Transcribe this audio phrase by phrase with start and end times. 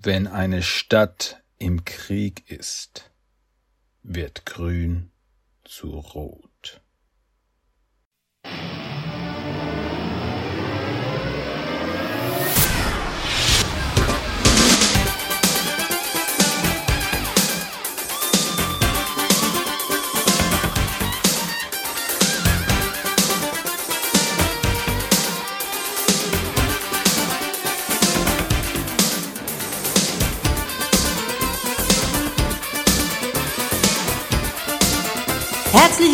[0.00, 3.10] Wenn eine Stadt im Krieg ist,
[4.04, 5.10] wird grün
[5.64, 6.47] zu rot.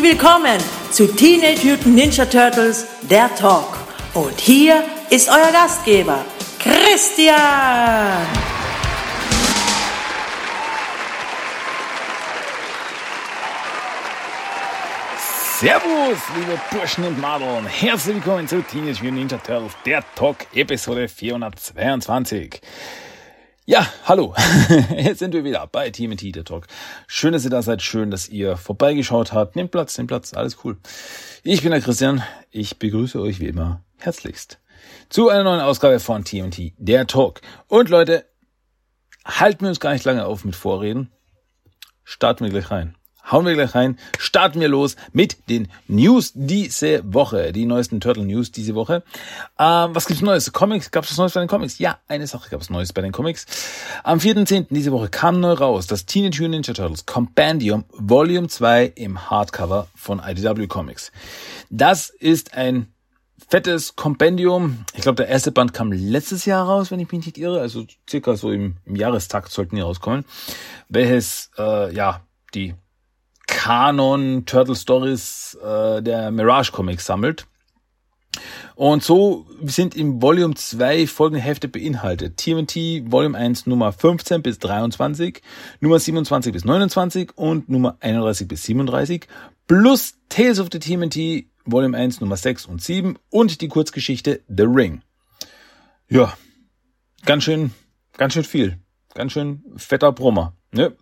[0.05, 0.59] Willkommen
[0.91, 3.75] zu Teenage Mutant Ninja Turtles, der Talk.
[4.13, 6.23] Und hier ist euer Gastgeber,
[6.59, 8.27] Christian.
[15.59, 17.65] Servus, liebe Burschen und Madeln.
[17.65, 22.61] Herzlich willkommen zu Teenage Mutant Ninja Turtles, der Talk, Episode 422.
[23.67, 24.35] Ja, hallo.
[24.95, 26.67] Jetzt sind wir wieder bei Team der Talk.
[27.07, 27.81] Schön, dass ihr da seid.
[27.81, 29.57] Schön, dass ihr vorbeigeschaut habt.
[29.57, 30.35] Nehmt Platz, nehmt Platz.
[30.35, 30.77] Alles cool.
[31.45, 32.23] Ich bin der Christian.
[32.51, 34.61] Ich begrüße euch wie immer herzlichst
[35.09, 37.41] zu einer neuen Ausgabe von TMT, der Talk.
[37.67, 38.27] Und Leute,
[39.25, 41.11] halten wir uns gar nicht lange auf mit Vorreden.
[42.03, 42.95] Starten wir gleich rein
[43.31, 48.25] hauen wir gleich rein, starten wir los mit den News diese Woche, die neuesten Turtle
[48.25, 49.03] News diese Woche.
[49.59, 50.53] Ähm, was gibt's Neues?
[50.53, 51.79] Comics, gab's was Neues bei den Comics?
[51.79, 53.47] Ja, eine Sache gab's Neues bei den Comics.
[54.03, 54.67] Am 4.10.
[54.71, 59.89] diese Woche kam neu raus das Teenage Mutant Ninja Turtles Compendium Volume 2 im Hardcover
[59.95, 61.13] von IDW Comics.
[61.71, 62.89] Das ist ein
[63.49, 64.85] fettes Kompendium.
[64.95, 67.61] Ich glaube, der erste Band kam letztes Jahr raus, wenn ich mich nicht irre.
[67.61, 70.25] Also circa so im, im Jahrestakt sollten die rauskommen.
[70.89, 72.21] Welches, äh, ja,
[72.55, 72.75] die
[73.47, 77.47] Kanon Turtle Stories äh, der Mirage Comics sammelt.
[78.75, 82.37] Und so sind im Volume 2 folgende Hefte beinhaltet.
[82.37, 85.41] TMT Volume 1 Nummer 15 bis 23,
[85.81, 89.29] Nummer 27 bis 29 und Nummer 31 bis 37
[89.67, 94.65] plus Tales of the TMT Volume 1 Nummer 6 und 7 und die Kurzgeschichte The
[94.65, 95.03] Ring.
[96.09, 96.37] Ja,
[97.25, 97.73] ganz schön,
[98.17, 98.79] ganz schön viel.
[99.15, 100.57] Ganz schön fetter Brummer.
[100.73, 100.97] Ne?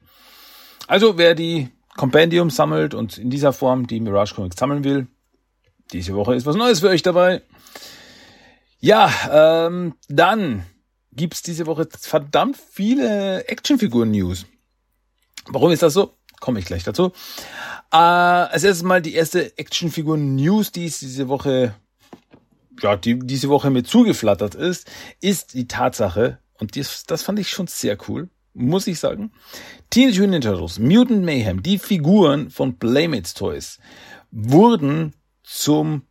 [0.86, 5.06] Also wer die Compendium sammelt und in dieser Form die Mirage Comics sammeln will,
[5.92, 7.42] diese Woche ist was Neues für euch dabei.
[8.80, 10.64] Ja, ähm, dann
[11.12, 14.46] gibt's diese Woche verdammt viele Actionfiguren-News.
[15.46, 16.16] Warum ist das so?
[16.40, 17.12] Komme ich gleich dazu.
[17.92, 21.74] Äh, als erstes mal die erste Actionfiguren-News, die ist diese Woche,
[22.80, 27.50] ja, die diese Woche mir zugeflattert ist, ist die Tatsache, und das, das fand ich
[27.50, 29.32] schon sehr cool, muss ich sagen.
[29.90, 33.78] Teenage Mutant Ninja Turtles, Mutant Mayhem, die Figuren von Playmates Toys
[34.30, 36.02] wurden zum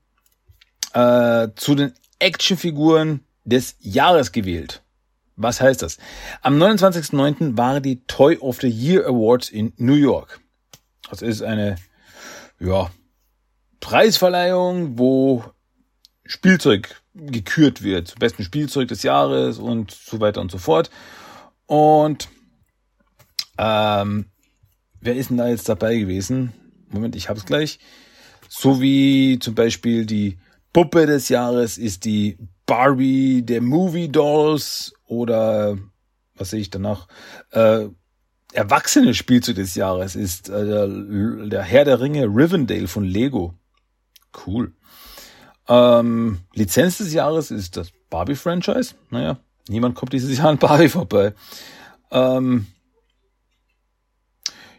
[0.94, 4.84] äh, zu den Actionfiguren des Jahres gewählt.
[5.35, 5.97] Was heißt das?
[6.41, 7.57] Am 29.09.
[7.57, 10.40] waren die Toy of the Year Awards in New York.
[11.09, 11.78] Das ist eine
[12.59, 12.91] ja,
[13.80, 15.44] Preisverleihung, wo
[16.25, 20.91] Spielzeug gekürt wird, zum besten Spielzeug des Jahres und so weiter und so fort.
[21.72, 22.28] Und
[23.58, 24.26] ähm,
[25.00, 26.52] wer ist denn da jetzt dabei gewesen?
[26.90, 27.80] Moment, ich hab's gleich.
[28.50, 30.38] So wie zum Beispiel die
[30.74, 35.78] Puppe des Jahres ist die Barbie der Movie Dolls oder
[36.36, 37.08] was sehe ich danach?
[37.52, 37.86] Äh,
[38.52, 43.54] erwachsene Spielzeug des Jahres ist äh, der, der Herr der Ringe Rivendale von Lego.
[44.46, 44.74] Cool.
[45.70, 48.96] Ähm, Lizenz des Jahres ist das Barbie-Franchise.
[49.10, 51.34] Naja, Niemand kommt dieses Jahr an Barbie vorbei.
[52.12, 52.68] Ähm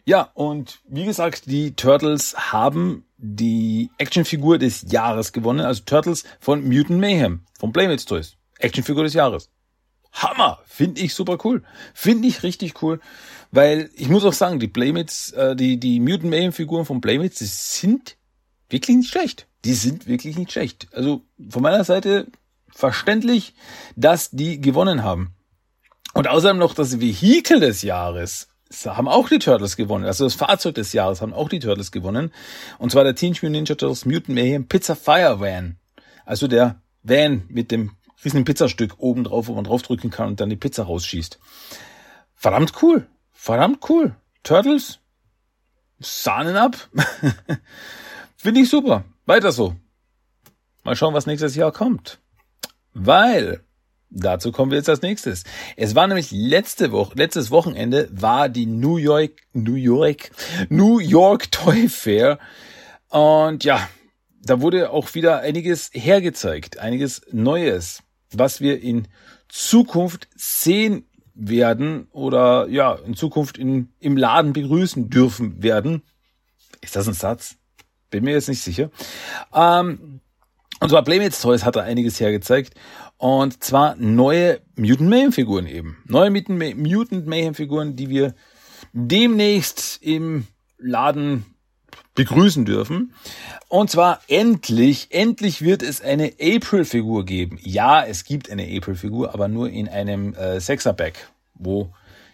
[0.05, 5.61] ja, und wie gesagt, die Turtles haben die Actionfigur des Jahres gewonnen.
[5.61, 8.37] Also Turtles von Mutant Mayhem, von Playmates Toys.
[8.59, 9.49] Actionfigur des Jahres.
[10.13, 10.59] Hammer!
[10.67, 11.63] Finde ich super cool.
[11.95, 13.01] Finde ich richtig cool.
[13.51, 17.39] Weil ich muss auch sagen, die Playmates, äh, die, die Mutant Mayhem Figuren von Playmates,
[17.39, 18.17] die sind
[18.69, 19.47] wirklich nicht schlecht.
[19.65, 20.89] Die sind wirklich nicht schlecht.
[20.93, 22.27] Also von meiner Seite
[22.73, 23.55] verständlich,
[23.97, 25.35] dass die gewonnen haben.
[26.15, 28.49] Und außerdem noch das Vehikel des Jahres
[28.87, 30.05] haben auch die Turtles gewonnen.
[30.05, 32.33] Also das Fahrzeug des Jahres haben auch die Turtles gewonnen.
[32.79, 35.77] Und zwar der Teenage Mutant Ninja Turtles Mutant Mayhem Pizza Fire Van.
[36.25, 37.93] Also der Van mit dem
[38.25, 41.39] riesigen Pizzastück oben drauf, wo man draufdrücken kann und dann die Pizza rausschießt.
[42.35, 43.07] Verdammt cool.
[43.33, 44.17] Verdammt cool.
[44.43, 45.01] Turtles.
[45.99, 46.77] Sahnen ab.
[48.37, 49.05] Finde ich super.
[49.27, 49.77] Weiter so.
[50.85, 52.19] Mal schauen, was nächstes Jahr kommt.
[52.95, 53.65] Weil,
[54.11, 55.45] dazu kommen wir jetzt als nächstes.
[55.77, 60.31] Es war nämlich letzte Woche, letztes Wochenende war die New York, New York,
[60.69, 62.39] New York Toy Fair.
[63.09, 63.89] Und ja,
[64.43, 68.03] da wurde auch wieder einiges hergezeigt, einiges Neues,
[68.33, 69.09] was wir in
[69.49, 76.03] Zukunft sehen werden oder ja, in Zukunft in, im Laden begrüßen dürfen werden.
[76.81, 77.57] Ist das ein Satz?
[78.11, 78.91] Bin mir jetzt nicht sicher.
[79.55, 80.21] Ähm,
[80.83, 82.75] und zwar Playmates Toys hat da einiges hergezeigt.
[83.17, 86.03] Und zwar neue Mutant Mayhem Figuren eben.
[86.07, 88.35] Neue Mutant Mayhem Figuren, die wir
[88.93, 90.49] demnächst im
[90.79, 91.47] Laden
[92.17, 93.15] begrüßen dürfen.
[93.69, 97.59] Und zwar endlich, endlich wird es eine April-Figur geben.
[97.63, 101.93] Ja, es gibt eine April-Figur, aber nur in einem äh, Sechser-Pack, wo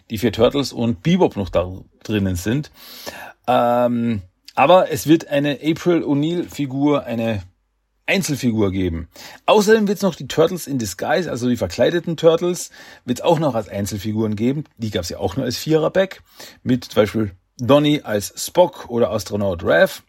[0.09, 1.71] die vier Turtles und Bebop noch da
[2.03, 2.71] drinnen sind.
[3.47, 4.23] Ähm,
[4.55, 7.43] aber es wird eine April O'Neil-Figur, eine
[8.09, 9.07] Einzelfigur geben.
[9.45, 12.71] Außerdem wird es noch die Turtles in Disguise, also die verkleideten Turtles,
[13.05, 14.63] wird es auch noch als Einzelfiguren geben.
[14.77, 16.23] Die gab es ja auch nur als Vierer-Pack.
[16.63, 20.01] Mit zum Beispiel Donny als Spock oder Astronaut Raph.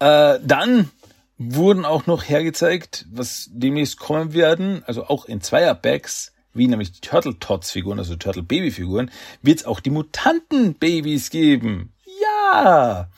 [0.00, 0.90] Äh, dann
[1.38, 7.00] wurden auch noch hergezeigt, was demnächst kommen werden, also auch in Zweierbacks, wie nämlich die
[7.00, 9.10] Turtle Tots Figuren, also Turtle Baby Figuren,
[9.42, 11.92] wird es auch die Mutanten Babys geben.
[12.20, 13.08] Ja!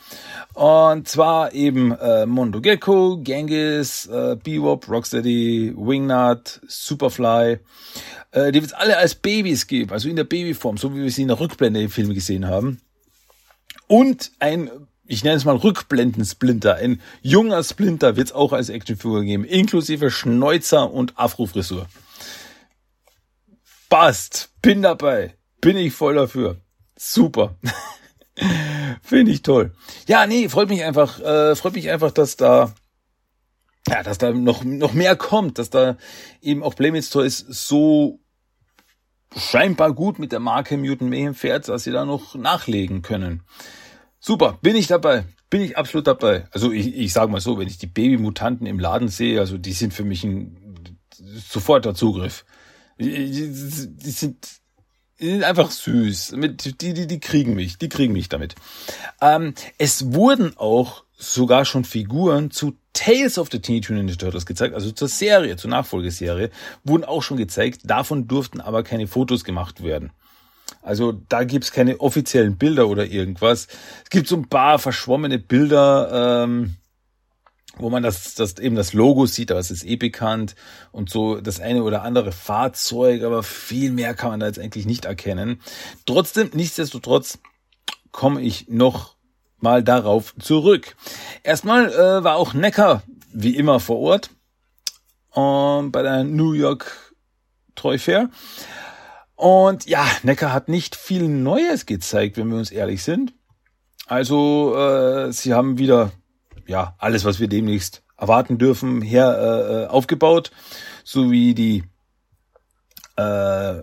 [0.57, 7.59] Und zwar eben äh, Mondo Gecko, Genghis, äh, Bebop, Rocksteady, Wingnut, Superfly.
[8.31, 11.11] Äh, die wird es alle als Babys geben, also in der Babyform, so wie wir
[11.11, 12.81] sie in der Rückblende im Film gesehen haben.
[13.87, 14.71] Und ein,
[15.05, 20.11] ich nenne es mal Rückblenden-Splinter, ein junger Splinter wird es auch als Actionfigur geben, inklusive
[20.11, 21.87] Schnäuzer und Afro-Frisur.
[23.91, 26.57] Passt, bin dabei, bin ich voll dafür.
[26.97, 27.57] Super.
[29.03, 29.73] Finde ich toll.
[30.09, 32.75] Ja, nee, freut mich einfach, äh, freut mich einfach, dass da,
[33.89, 35.97] ja, dass da noch, noch mehr kommt, dass da
[36.41, 38.21] eben auch Playmates Toys so
[39.37, 43.43] scheinbar gut mit der Marke Mutant Mayhem fährt, dass sie da noch nachlegen können.
[44.19, 45.25] Super, bin ich dabei.
[45.51, 46.49] Bin ich absolut dabei.
[46.51, 49.73] Also ich, ich sage mal so, wenn ich die Babymutanten im Laden sehe, also die
[49.73, 50.99] sind für mich ein
[51.49, 52.45] soforter Zugriff.
[52.99, 53.31] Die,
[54.11, 54.49] sind
[55.21, 56.33] die sind einfach süß.
[56.33, 57.79] Mit, die, die, die kriegen mich.
[57.79, 58.55] Die kriegen mich damit.
[59.21, 64.47] Ähm, es wurden auch sogar schon Figuren zu Tales of the Teenage Mutant Ninja Turtles
[64.47, 66.51] gezeigt, also zur Serie, zur Nachfolgeserie,
[66.85, 67.83] wurden auch schon gezeigt.
[67.85, 70.13] Davon durften aber keine Fotos gemacht werden.
[70.83, 73.69] Also da gibt's keine offiziellen Bilder oder irgendwas.
[74.05, 76.77] Es gibt so ein paar verschwommene Bilder, ähm,
[77.79, 80.55] wo man das, das eben das Logo sieht, aber es ist eh bekannt
[80.93, 84.87] und so das eine oder andere Fahrzeug, aber viel mehr kann man da jetzt eigentlich
[84.87, 85.61] nicht erkennen.
[86.07, 87.39] Trotzdem, nichtsdestotrotz
[88.13, 89.17] komme ich noch
[89.59, 90.97] mal darauf zurück.
[91.43, 93.03] Erstmal äh, war auch Necker
[93.33, 94.31] wie immer vor Ort
[95.35, 97.15] äh, bei der New York
[97.75, 98.31] Toy Fair.
[99.35, 103.35] Und ja, Necker hat nicht viel Neues gezeigt, wenn wir uns ehrlich sind.
[104.07, 106.13] Also äh, sie haben wieder
[106.67, 110.51] ja, alles, was wir demnächst erwarten dürfen, her äh, äh, aufgebaut,
[111.05, 111.85] so wie die
[113.17, 113.81] äh,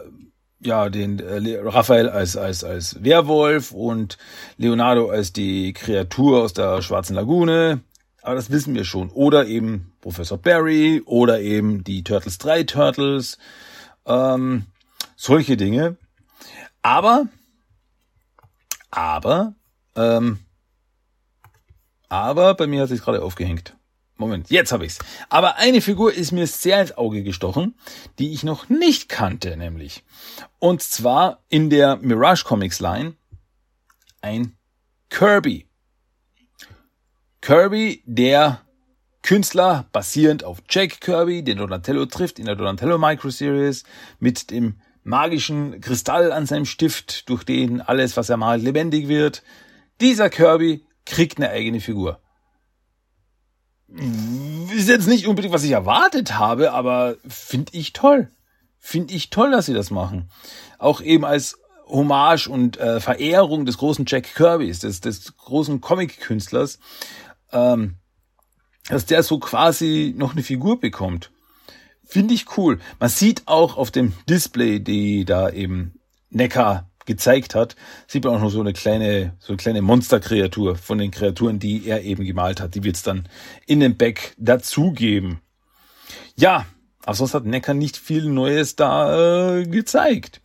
[0.59, 4.17] ja den äh, Raphael als als als Werwolf und
[4.57, 7.81] Leonardo als die Kreatur aus der Schwarzen Lagune.
[8.21, 9.09] Aber das wissen wir schon.
[9.09, 13.37] Oder eben Professor Barry oder eben die Turtles 3 Turtles.
[14.05, 14.65] Ähm,
[15.17, 15.97] solche Dinge.
[16.81, 17.27] Aber,
[18.91, 19.55] aber,
[19.95, 20.39] ähm,
[22.13, 23.75] aber bei mir hat sich gerade aufgehängt.
[24.17, 24.99] Moment, jetzt habe ich's.
[25.29, 27.73] Aber eine Figur ist mir sehr ins Auge gestochen,
[28.19, 30.03] die ich noch nicht kannte, nämlich.
[30.59, 33.15] Und zwar in der Mirage Comics Line
[34.21, 34.55] ein
[35.09, 35.65] Kirby.
[37.41, 38.61] Kirby, der
[39.23, 43.85] Künstler basierend auf Jack Kirby, den Donatello trifft in der Donatello Micro Series
[44.19, 49.41] mit dem magischen Kristall an seinem Stift, durch den alles, was er malt, lebendig wird.
[49.99, 52.19] Dieser Kirby kriegt eine eigene Figur.
[54.75, 58.31] Ist jetzt nicht unbedingt, was ich erwartet habe, aber finde ich toll.
[58.79, 60.29] Finde ich toll, dass sie das machen.
[60.79, 66.79] Auch eben als Hommage und äh, Verehrung des großen Jack Kirbys, des, des großen Comic-Künstlers,
[67.51, 67.95] ähm,
[68.89, 71.31] dass der so quasi noch eine Figur bekommt.
[72.05, 72.79] Finde ich cool.
[72.99, 77.75] Man sieht auch auf dem Display, die da eben Neckar gezeigt hat,
[78.07, 81.87] sieht man auch noch so eine kleine, so eine kleine Monsterkreatur von den Kreaturen, die
[81.87, 82.75] er eben gemalt hat.
[82.75, 83.27] Die wird es dann
[83.65, 85.39] in dem Back dazugeben.
[86.35, 86.65] Ja,
[87.03, 90.41] aber sonst hat Necker nicht viel Neues da äh, gezeigt.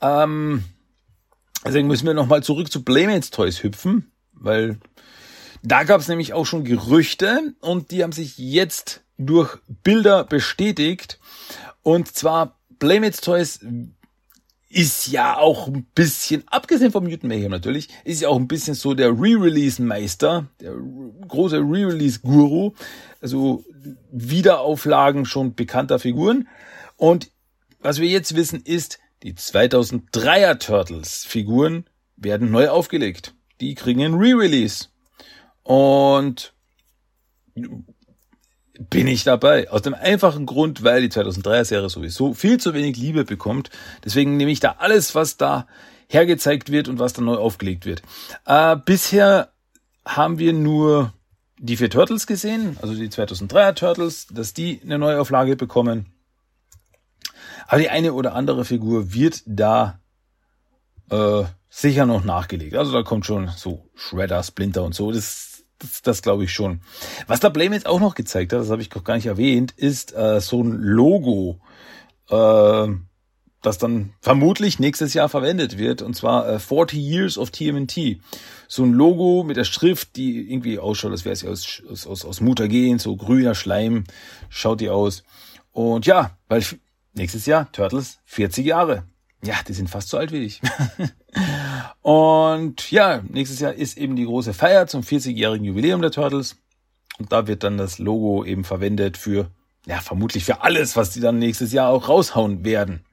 [0.00, 0.64] Ähm,
[1.64, 4.78] deswegen müssen wir nochmal zurück zu Playmates Toys hüpfen, weil
[5.62, 11.18] da gab es nämlich auch schon Gerüchte und die haben sich jetzt durch Bilder bestätigt.
[11.82, 13.60] Und zwar Playmates Toys
[14.70, 18.74] ist ja auch ein bisschen, abgesehen vom Mutant Mayhem natürlich, ist ja auch ein bisschen
[18.74, 20.74] so der Re-Release-Meister, der
[21.26, 22.72] große Re-Release-Guru,
[23.20, 23.64] also
[24.12, 26.48] Wiederauflagen schon bekannter Figuren.
[26.96, 27.30] Und
[27.80, 31.84] was wir jetzt wissen ist, Die 2003er Turtles Figuren
[32.16, 33.34] werden neu aufgelegt.
[33.60, 34.86] Die kriegen einen Re-Release.
[35.62, 36.54] Und
[38.88, 39.70] bin ich dabei.
[39.70, 43.70] Aus dem einfachen Grund, weil die 2003er Serie sowieso viel zu wenig Liebe bekommt.
[44.04, 45.66] Deswegen nehme ich da alles, was da
[46.08, 48.02] hergezeigt wird und was dann neu aufgelegt wird.
[48.46, 49.52] Äh, bisher
[50.04, 51.12] haben wir nur
[51.58, 56.06] die vier Turtles gesehen, also die 2003er Turtles, dass die eine neue Auflage bekommen.
[57.68, 60.00] Aber die eine oder andere Figur wird da
[61.10, 62.74] äh, sicher noch nachgelegt.
[62.74, 65.12] Also da kommt schon so Shredder, Splinter und so.
[65.12, 65.49] Das,
[65.80, 66.80] das, das glaube ich schon.
[67.26, 69.72] Was der Blame jetzt auch noch gezeigt hat, das habe ich noch gar nicht erwähnt,
[69.72, 71.60] ist äh, so ein Logo.
[72.30, 72.88] Äh,
[73.62, 78.18] das dann vermutlich nächstes Jahr verwendet wird, und zwar äh, 40 Years of TMNT.
[78.68, 82.40] So ein Logo mit der Schrift, die irgendwie ausschaut, als wäre sie aus, aus, aus,
[82.40, 84.04] Mutagen, so grüner Schleim
[84.48, 85.24] schaut die aus.
[85.72, 86.64] Und ja, weil
[87.12, 89.04] nächstes Jahr Turtles 40 Jahre.
[89.42, 90.60] Ja, die sind fast so alt wie ich.
[92.02, 96.56] und ja, nächstes Jahr ist eben die große Feier zum 40-jährigen Jubiläum der Turtles.
[97.18, 99.50] Und da wird dann das Logo eben verwendet für,
[99.86, 103.04] ja, vermutlich für alles, was die dann nächstes Jahr auch raushauen werden.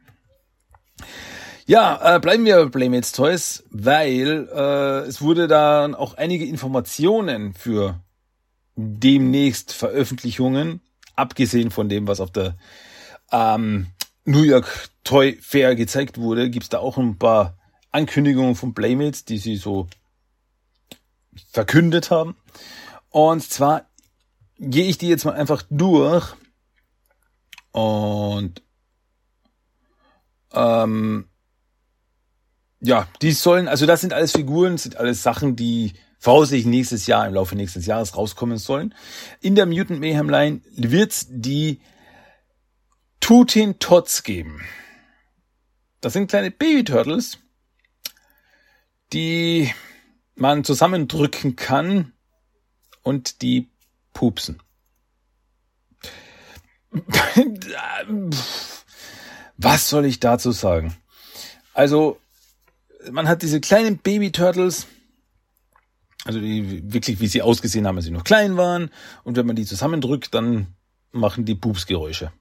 [1.65, 7.53] Ja, äh, bleiben wir bei Playmates Toys, weil äh, es wurde dann auch einige Informationen
[7.53, 7.99] für
[8.77, 10.81] demnächst Veröffentlichungen,
[11.15, 12.55] abgesehen von dem, was auf der
[13.31, 13.87] ähm,
[14.27, 17.57] New York Toy Fair gezeigt wurde, gibt's da auch ein paar
[17.91, 19.87] Ankündigungen von Playmates, die sie so
[21.51, 22.35] verkündet haben.
[23.09, 23.89] Und zwar
[24.59, 26.35] gehe ich die jetzt mal einfach durch
[27.71, 28.61] und
[30.51, 31.29] ähm,
[32.81, 37.27] ja, die sollen, also das sind alles Figuren, sind alles Sachen, die voraussichtlich nächstes Jahr,
[37.27, 38.93] im Laufe nächstes Jahres rauskommen sollen.
[39.39, 41.79] In der Mutant Mayhem Line wird's die
[43.19, 44.61] Tutin Tots geben.
[46.01, 47.39] Das sind kleine Baby Turtles,
[49.13, 49.73] die
[50.35, 52.13] man zusammendrücken kann
[53.01, 53.69] und die
[54.13, 54.61] pupsen.
[59.57, 60.95] Was soll ich dazu sagen?
[61.73, 62.19] Also,
[63.11, 64.87] man hat diese kleinen Baby Turtles,
[66.25, 68.91] also die wirklich, wie sie ausgesehen haben, als sie noch klein waren.
[69.23, 70.75] Und wenn man die zusammendrückt, dann
[71.11, 72.31] machen die Pupsgeräusche.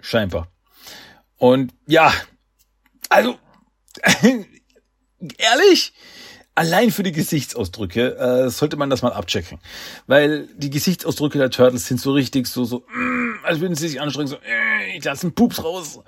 [0.00, 0.48] Scheinbar.
[1.36, 2.12] Und ja,
[3.08, 3.38] also,
[5.38, 5.92] ehrlich,
[6.54, 9.60] allein für die Gesichtsausdrücke äh, sollte man das mal abchecken.
[10.06, 14.00] Weil die Gesichtsausdrücke der Turtles sind so richtig so, so, mm, als würden sie sich
[14.00, 16.00] anstrengen, so, äh, ich lasse einen Pups raus.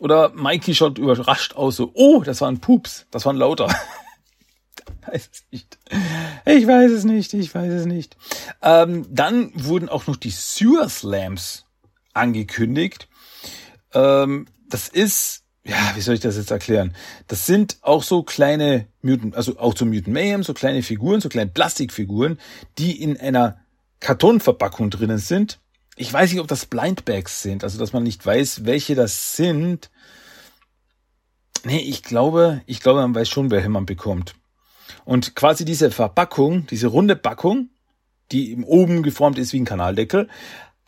[0.00, 3.68] Oder Mikey schaut überrascht aus, so, oh, das war ein Pups, das war ein lauter.
[5.12, 5.78] ich weiß es nicht.
[6.46, 8.16] Ich weiß es nicht, ich weiß es nicht.
[8.62, 11.66] Ähm, dann wurden auch noch die Sewer Slams
[12.14, 13.08] angekündigt.
[13.94, 16.94] Ähm, das ist ja, wie soll ich das jetzt erklären?
[17.26, 21.28] Das sind auch so kleine Mutant, also auch zum Mutant Mayhem, so kleine Figuren, so
[21.28, 22.38] kleine Plastikfiguren,
[22.78, 23.58] die in einer
[24.00, 25.60] Kartonverpackung drinnen sind.
[25.96, 29.90] Ich weiß nicht, ob das Blindbags sind, also dass man nicht weiß, welche das sind.
[31.64, 34.36] Nee, ich glaube, ich glaube, man weiß schon, welche man bekommt.
[35.04, 37.68] Und quasi diese Verpackung, diese runde Packung,
[38.32, 40.28] die im oben geformt ist wie ein Kanaldeckel,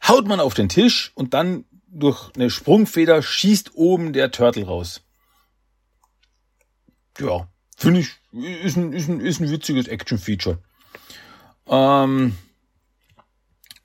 [0.07, 5.03] haut man auf den Tisch und dann durch eine Sprungfeder schießt oben der Turtle raus.
[7.19, 10.59] Ja, finde ich, ist ein, ist ein, ist ein witziges Action-Feature.
[11.67, 12.37] Ähm,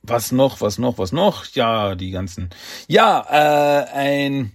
[0.04, 1.46] was noch, was noch, was noch?
[1.48, 2.50] Ja, die ganzen.
[2.88, 4.52] Ja, äh, ein,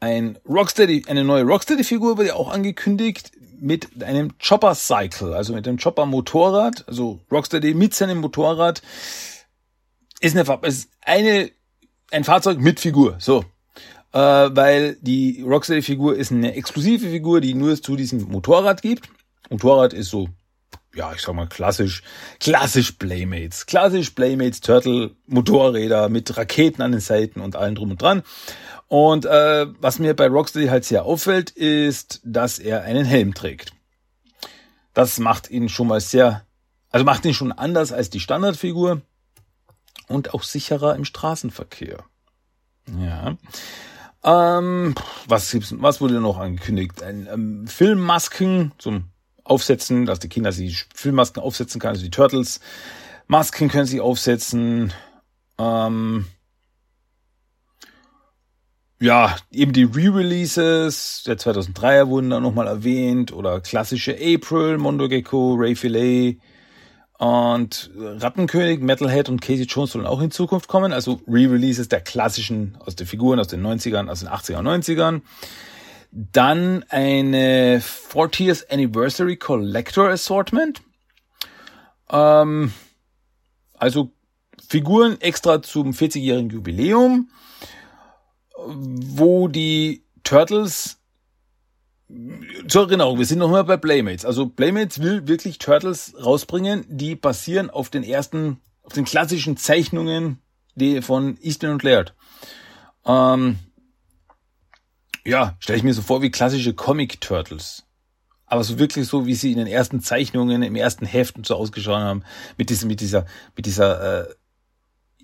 [0.00, 6.88] ein Rocksteady, eine neue Rocksteady-Figur wurde auch angekündigt mit einem Chopper-Cycle, also mit dem Chopper-Motorrad,
[6.88, 8.82] also Rocksteady mit seinem Motorrad.
[10.20, 11.50] Ist eine, ist eine
[12.14, 13.44] ein Fahrzeug mit Figur, so.
[14.12, 19.08] Äh, weil die Rocksteady-Figur ist eine exklusive Figur, die nur zu diesem Motorrad gibt.
[19.50, 20.28] Motorrad ist so,
[20.94, 22.02] ja, ich sag mal klassisch,
[22.38, 23.66] klassisch Playmates.
[23.66, 28.22] Klassisch Playmates Turtle Motorräder mit Raketen an den Seiten und allen drum und dran.
[28.86, 33.72] Und äh, was mir bei Rocksteady halt sehr auffällt, ist, dass er einen Helm trägt.
[34.92, 36.46] Das macht ihn schon mal sehr,
[36.90, 39.02] also macht ihn schon anders als die Standardfigur
[40.08, 42.04] und auch sicherer im Straßenverkehr.
[42.98, 43.36] Ja.
[44.24, 44.94] Ähm,
[45.28, 47.02] was gibt's, was wurde noch angekündigt?
[47.02, 49.04] Ein ähm, Filmmasken zum
[49.44, 52.60] Aufsetzen, dass die Kinder sich Filmmasken aufsetzen können, also die Turtles.
[53.26, 54.92] Masken können sie aufsetzen.
[55.58, 56.24] Ähm,
[59.00, 65.54] ja, eben die Re-Releases der 2003er wurden da nochmal erwähnt oder klassische April, Mondo Gecko,
[65.58, 66.38] Ray Filet,
[67.18, 70.92] Und Rattenkönig, Metalhead und Casey Jones sollen auch in Zukunft kommen.
[70.92, 75.22] Also Re-Releases der klassischen aus den Figuren aus den 90ern, aus den 80er und 90ern.
[76.10, 80.82] Dann eine 40th Anniversary Collector Assortment.
[82.10, 82.72] Ähm,
[83.78, 84.10] also
[84.68, 87.28] Figuren extra zum 40-jährigen Jubiläum,
[88.56, 90.98] wo die Turtles
[92.68, 94.24] zur Erinnerung, wir sind noch mal bei Playmates.
[94.24, 100.38] Also Playmates will wirklich Turtles rausbringen, die basieren auf den ersten, auf den klassischen Zeichnungen
[100.74, 102.14] die von Easton und Laird.
[103.04, 103.58] Ähm,
[105.24, 107.84] ja, stelle ich mir so vor wie klassische Comic Turtles.
[108.46, 111.54] Aber so wirklich so, wie sie in den ersten Zeichnungen, im ersten Heft und so
[111.56, 112.24] ausgeschaut haben,
[112.56, 114.34] mit diesem, mit dieser, mit dieser, äh,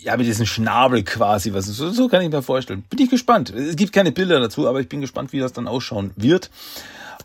[0.03, 2.83] ja, mit diesem Schnabel quasi, was so, so kann ich mir vorstellen.
[2.89, 3.51] Bin ich gespannt.
[3.51, 6.51] Es gibt keine Bilder dazu, aber ich bin gespannt, wie das dann ausschauen wird.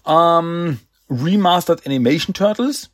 [0.06, 0.80] Ähm,
[1.10, 2.90] Remastered Animation Turtles.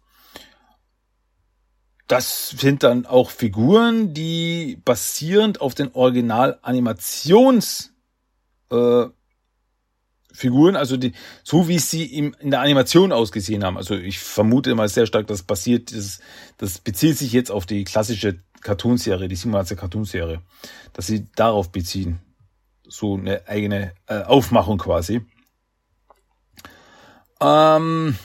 [2.08, 7.94] Das sind dann auch Figuren, die basierend auf den Original Animations
[8.70, 9.06] äh,
[10.34, 13.78] Figuren, also die, so wie sie im, in der Animation ausgesehen haben.
[13.78, 16.20] Also ich vermute mal sehr stark, dass passiert, das,
[16.58, 20.42] das bezieht sich jetzt auf die klassische Cartoonserie, die 87 Cartoonserie,
[20.94, 22.20] dass sie darauf beziehen.
[22.88, 25.26] So eine eigene äh, Aufmachung quasi.
[27.40, 28.16] Ähm,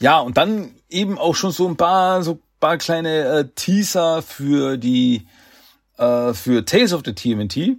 [0.00, 4.76] ja, und dann eben auch schon so ein paar, so paar kleine äh, Teaser für
[4.76, 5.26] die,
[5.96, 7.78] äh, für Tales of the TMNT,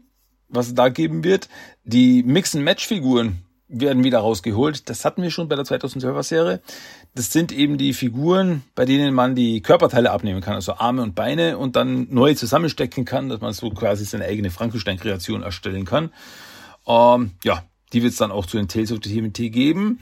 [0.49, 1.47] was es da geben wird.
[1.83, 4.89] Die Mix-and-Match-Figuren werden wieder rausgeholt.
[4.89, 6.61] Das hatten wir schon bei der 2012er Serie.
[7.13, 11.13] Das sind eben die Figuren, bei denen man die Körperteile abnehmen kann, also Arme und
[11.13, 16.11] Beine und dann neu zusammenstecken kann, dass man so quasi seine eigene Frankenstein-Kreation erstellen kann.
[16.87, 19.99] Ähm, ja, die wird es dann auch zu den Tales of the TMT geben.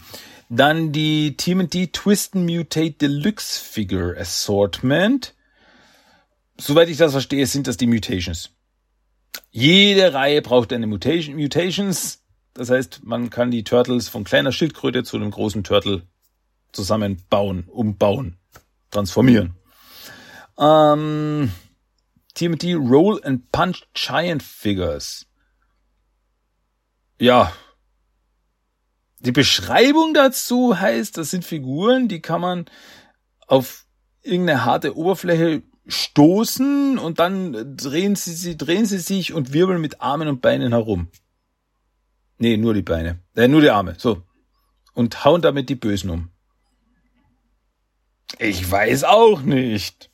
[0.50, 5.34] Dann die TMT Twist and Mutate Deluxe Figure Assortment.
[6.58, 8.52] Soweit ich das verstehe, sind das die Mutations.
[9.52, 12.24] Jede Reihe braucht eine Mutation, Mutations.
[12.54, 16.04] Das heißt, man kann die Turtles von kleiner Schildkröte zu einem großen Turtle
[16.72, 18.38] zusammenbauen, umbauen,
[18.92, 19.56] transformieren.
[20.58, 21.52] Ähm,
[22.34, 25.26] TMT Roll and Punch Giant Figures.
[27.20, 27.54] Ja.
[29.20, 32.66] Die Beschreibung dazu heißt, das sind Figuren, die kann man
[33.48, 33.86] auf
[34.22, 40.02] irgendeine harte Oberfläche stoßen und dann drehen sie, sie, drehen sie sich und wirbeln mit
[40.02, 41.10] Armen und Beinen herum.
[42.38, 43.20] Nee, nur die Beine.
[43.36, 43.96] Äh, nur die Arme.
[43.98, 44.24] So.
[44.94, 46.30] Und hauen damit die Bösen um.
[48.38, 50.10] Ich weiß auch nicht.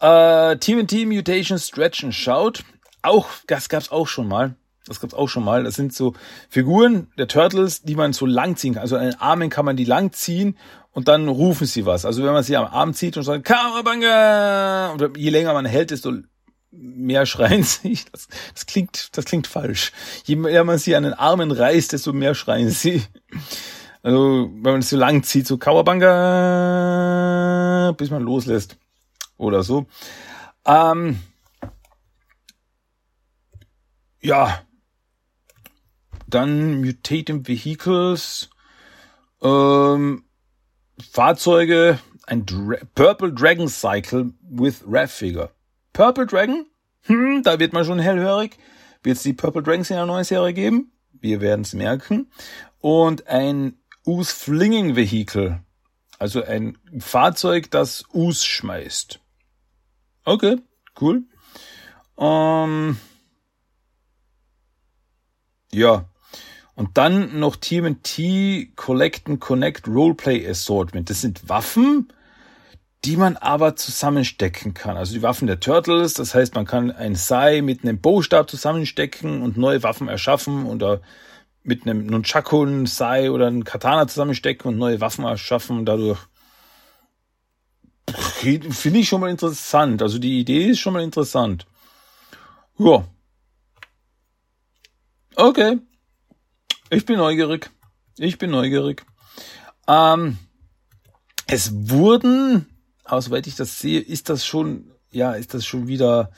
[0.00, 2.62] Äh, TMT Mutation Stretch and Shout.
[3.02, 4.54] Auch, das gab's auch schon mal.
[4.86, 5.64] Das gab's auch schon mal.
[5.64, 6.14] Das sind so
[6.48, 8.82] Figuren der Turtles, die man so lang ziehen kann.
[8.82, 10.56] Also an den Armen kann man die lang ziehen
[10.92, 12.04] und dann rufen sie was.
[12.04, 15.90] Also wenn man sie am Arm zieht und sagt, Kamabanga, und je länger man hält,
[15.90, 16.12] desto
[16.70, 17.98] mehr schreien sie.
[18.10, 19.92] Das, das klingt, das klingt falsch.
[20.24, 23.02] Je mehr man sie an den Armen reißt, desto mehr schreien sie.
[24.02, 25.58] Also, wenn man es so lang zieht, so
[27.96, 28.76] Bis man loslässt.
[29.36, 29.86] Oder so.
[30.64, 31.20] Ähm,
[34.20, 34.60] ja.
[36.26, 38.50] Dann Mutating Vehicles.
[39.42, 40.24] Ähm,
[41.10, 45.50] Fahrzeuge, ein Dra Purple Dragon Cycle with Rev Figure.
[45.92, 46.66] Purple Dragon?
[47.02, 48.58] Hm, da wird man schon hellhörig.
[49.02, 50.92] Wird es die Purple Dragons in einer neuen Serie geben?
[51.12, 52.30] Wir werden es merken.
[52.80, 55.62] Und ein Us Flinging Vehicle.
[56.20, 59.20] Also ein Fahrzeug, das Us schmeißt.
[60.26, 60.58] Okay,
[61.00, 61.22] cool.
[62.18, 62.98] Ähm,
[65.72, 66.04] ja.
[66.74, 71.08] Und dann noch TMT Collect and Connect Roleplay Assortment.
[71.08, 72.12] Das sind Waffen,
[73.06, 74.98] die man aber zusammenstecken kann.
[74.98, 79.40] Also die Waffen der Turtles, das heißt, man kann ein Sai mit einem Bowstab zusammenstecken
[79.40, 81.00] und neue Waffen erschaffen oder
[81.62, 86.18] mit einem Nunchaku ein Sai oder ein Katana zusammenstecken und neue Waffen erschaffen und dadurch
[88.10, 90.02] finde ich schon mal interessant.
[90.02, 91.66] Also die Idee ist schon mal interessant.
[92.78, 93.04] Ja.
[95.36, 95.78] Okay.
[96.88, 97.70] Ich bin neugierig.
[98.18, 99.04] Ich bin neugierig.
[99.86, 100.38] Ähm,
[101.46, 102.66] es wurden
[103.10, 106.30] aber soweit ich das sehe, ist das schon, ja, ist das schon wieder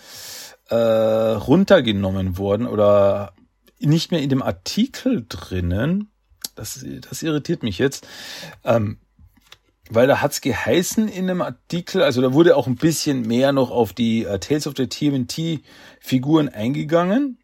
[0.71, 3.35] äh, runtergenommen worden oder
[3.83, 6.11] nicht mehr in dem Artikel drinnen.
[6.55, 8.07] Das, das irritiert mich jetzt.
[8.65, 8.99] Ähm,
[9.91, 13.71] weil da hat's geheißen in einem Artikel, also da wurde auch ein bisschen mehr noch
[13.71, 15.63] auf die uh, Tales of the TMNT
[16.01, 17.39] Figuren eingegangen.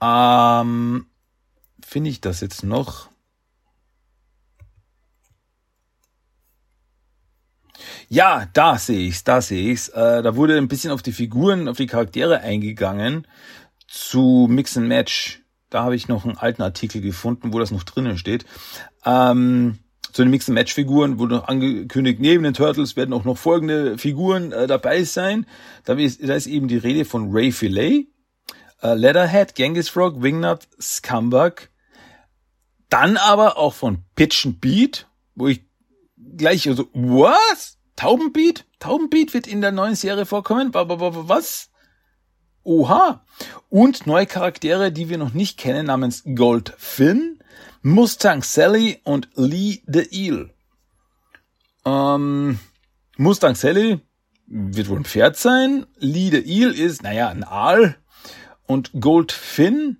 [0.00, 1.06] Ähm,
[1.84, 3.10] Finde ich das jetzt noch?
[8.08, 9.88] Ja, da sehe ich's, da sehe ich's.
[9.88, 13.26] Äh, da wurde ein bisschen auf die Figuren, auf die Charaktere eingegangen
[13.90, 15.42] zu Mix and Match.
[15.68, 18.46] Da habe ich noch einen alten Artikel gefunden, wo das noch drinnen steht.
[19.04, 19.78] Ähm,
[20.12, 23.98] zu den Mix and Match Figuren wurde angekündigt, neben den Turtles werden auch noch folgende
[23.98, 25.46] Figuren äh, dabei sein.
[25.84, 28.06] Da ist, da ist eben die Rede von Ray Filet,
[28.82, 31.68] äh, Leatherhead, Genghis Frog, Wingnut, Scumbag.
[32.88, 35.62] Dann aber auch von Pitch and Beat, wo ich
[36.36, 37.78] gleich so, was?
[37.94, 38.66] Taubenbeat?
[38.78, 40.72] Taubenbeat wird in der neuen Serie vorkommen?
[40.72, 41.69] Was?
[42.64, 43.24] Oha.
[43.68, 47.38] Und neue Charaktere, die wir noch nicht kennen, namens Gold Finn,
[47.82, 50.50] Mustang Sally und Lee the Eel.
[51.84, 52.58] Ähm,
[53.16, 54.00] Mustang Sally
[54.46, 55.86] wird wohl ein Pferd sein.
[55.98, 57.96] Lee the Eel ist, naja, ein Aal.
[58.66, 59.98] Und Gold Finn,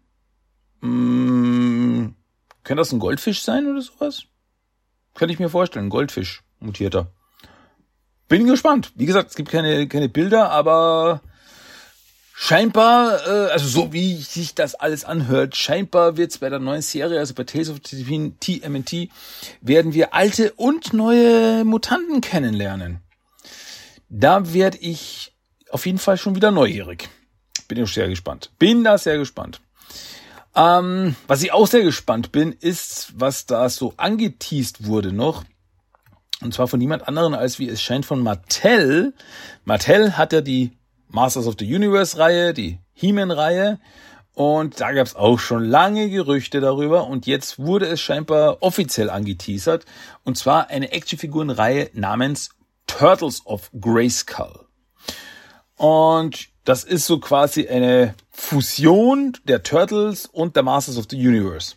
[0.80, 2.14] mh, mm,
[2.62, 4.24] könnte das ein Goldfisch sein oder sowas?
[5.14, 7.12] Könnte ich mir vorstellen, ein Goldfisch, mutierter.
[8.28, 8.92] Bin gespannt.
[8.94, 11.20] Wie gesagt, es gibt keine, keine Bilder, aber
[12.42, 16.80] scheinbar, äh, also so wie sich das alles anhört, scheinbar wird es bei der neuen
[16.80, 19.10] Serie, also bei Tales of TMNT,
[19.60, 23.00] werden wir alte und neue Mutanten kennenlernen.
[24.08, 25.34] Da werde ich
[25.70, 27.10] auf jeden Fall schon wieder neugierig.
[27.68, 28.50] Bin ich sehr gespannt.
[28.58, 29.60] Bin da sehr gespannt.
[30.56, 35.44] Ähm, was ich auch sehr gespannt bin, ist, was da so angeteased wurde noch.
[36.40, 39.12] Und zwar von niemand anderen als wie es scheint von Mattel.
[39.66, 40.72] Mattel hat ja die
[41.12, 43.78] Masters of the Universe Reihe, die He-Man Reihe.
[44.34, 47.06] Und da gab es auch schon lange Gerüchte darüber.
[47.06, 49.84] Und jetzt wurde es scheinbar offiziell angeteasert.
[50.24, 52.50] Und zwar eine Actionfigurenreihe namens
[52.86, 54.66] Turtles of Grayskull.
[55.76, 61.74] Und das ist so quasi eine Fusion der Turtles und der Masters of the Universe.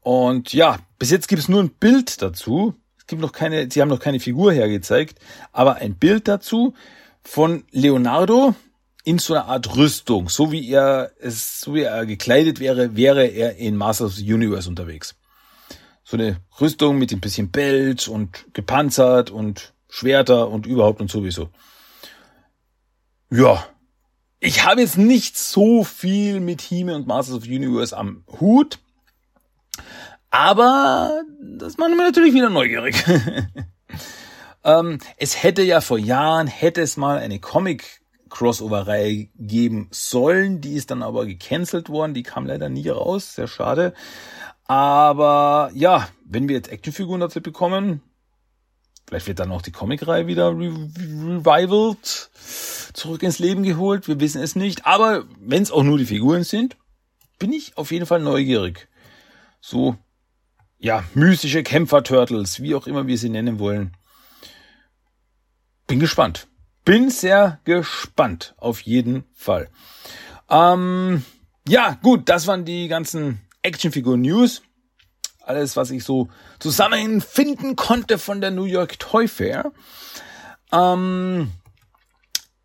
[0.00, 2.74] Und ja, bis jetzt gibt es nur ein Bild dazu.
[2.98, 5.18] Es gibt noch keine, sie haben noch keine Figur hergezeigt,
[5.52, 6.74] aber ein Bild dazu
[7.24, 8.54] von Leonardo
[9.04, 13.26] in so einer Art Rüstung, so wie er es, so wie er gekleidet wäre, wäre
[13.26, 15.14] er in Masters of Universe unterwegs.
[16.04, 21.50] So eine Rüstung mit ein bisschen Belt und gepanzert und Schwerter und überhaupt und sowieso.
[23.30, 23.66] Ja.
[24.40, 28.78] Ich habe jetzt nicht so viel mit Hime und Masters of Universe am Hut.
[30.30, 33.02] Aber das macht mir natürlich wieder neugierig.
[34.64, 40.60] ähm, es hätte ja vor Jahren, hätte es mal eine Comic Crossover-Reihe geben sollen.
[40.60, 42.14] Die ist dann aber gecancelt worden.
[42.14, 43.34] Die kam leider nie raus.
[43.34, 43.94] Sehr schade.
[44.66, 48.02] Aber ja, wenn wir jetzt Actionfiguren dazu bekommen,
[49.06, 50.90] vielleicht wird dann auch die Comic-Reihe wieder re
[51.44, 52.30] revivalt,
[52.94, 54.08] zurück ins Leben geholt.
[54.08, 54.86] Wir wissen es nicht.
[54.86, 56.76] Aber wenn es auch nur die Figuren sind,
[57.38, 58.88] bin ich auf jeden Fall neugierig.
[59.60, 59.96] So
[60.78, 63.96] ja, mystische Kämpfer-Turtles, wie auch immer wir sie nennen wollen.
[65.86, 66.48] Bin gespannt.
[66.84, 69.68] Bin sehr gespannt, auf jeden Fall.
[70.50, 71.24] Ähm,
[71.66, 74.62] ja, gut, das waren die ganzen Actionfigur-News.
[75.40, 79.72] Alles, was ich so zusammenfinden konnte von der New York Toy Fair.
[80.72, 81.50] Ähm,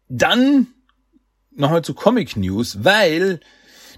[0.07, 0.67] dann
[1.51, 3.39] nochmal zu Comic News, weil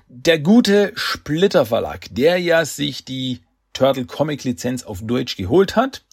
[0.08, 3.42] der gute Splitter Verlag, der ja sich die
[3.74, 6.04] Turtle Comic Lizenz auf Deutsch geholt hat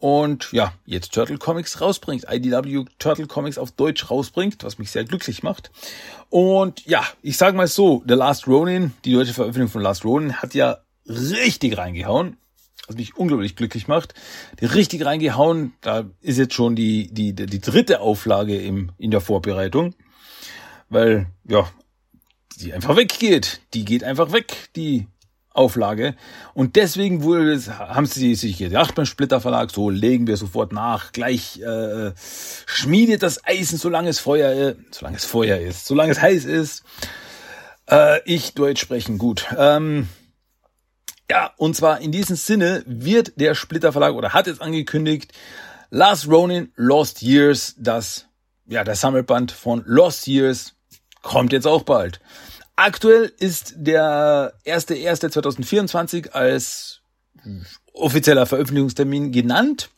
[0.00, 5.04] und ja, jetzt Turtle Comics rausbringt, IDW Turtle Comics auf Deutsch rausbringt, was mich sehr
[5.04, 5.70] glücklich macht.
[6.30, 10.36] Und ja, ich sag mal so, The Last Ronin, die deutsche Veröffentlichung von Last Ronin
[10.36, 12.38] hat ja richtig reingehauen,
[12.86, 14.14] was mich unglaublich glücklich macht.
[14.58, 19.20] Die richtig reingehauen, da ist jetzt schon die die die dritte Auflage im in der
[19.20, 19.94] Vorbereitung,
[20.88, 21.70] weil ja,
[22.56, 23.60] die einfach weggeht.
[23.74, 25.08] Die geht einfach weg, die
[25.60, 26.16] Auflage.
[26.54, 31.12] Und deswegen wurde haben sie sich gedacht beim Splitter Verlag, so legen wir sofort nach,
[31.12, 32.12] gleich äh,
[32.66, 36.82] schmiedet das Eisen, solange es Feuer, äh, solange es Feuer ist, solange es heiß ist.
[37.88, 39.46] Äh, ich Deutsch sprechen, gut.
[39.56, 40.08] Ähm,
[41.30, 45.32] ja, und zwar in diesem Sinne wird der Splitter Verlag oder hat es angekündigt,
[45.90, 48.26] Last Ronin Lost Years, das,
[48.66, 50.74] ja, der Sammelband von Lost Years
[51.22, 52.20] kommt jetzt auch bald.
[52.82, 57.02] Aktuell ist der 1.1.2024 als
[57.92, 59.90] offizieller Veröffentlichungstermin genannt.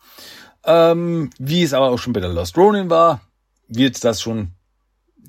[0.65, 3.21] Ähm, wie es aber auch schon bei der Lost Ronin war,
[3.69, 4.57] wird das schon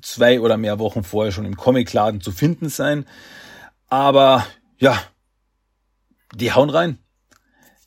[0.02, 3.06] zwei oder mehr Wochen vorher schon im Comicladen zu finden sein.
[3.86, 4.44] Aber
[4.78, 5.00] ja,
[6.34, 6.98] die hauen rein.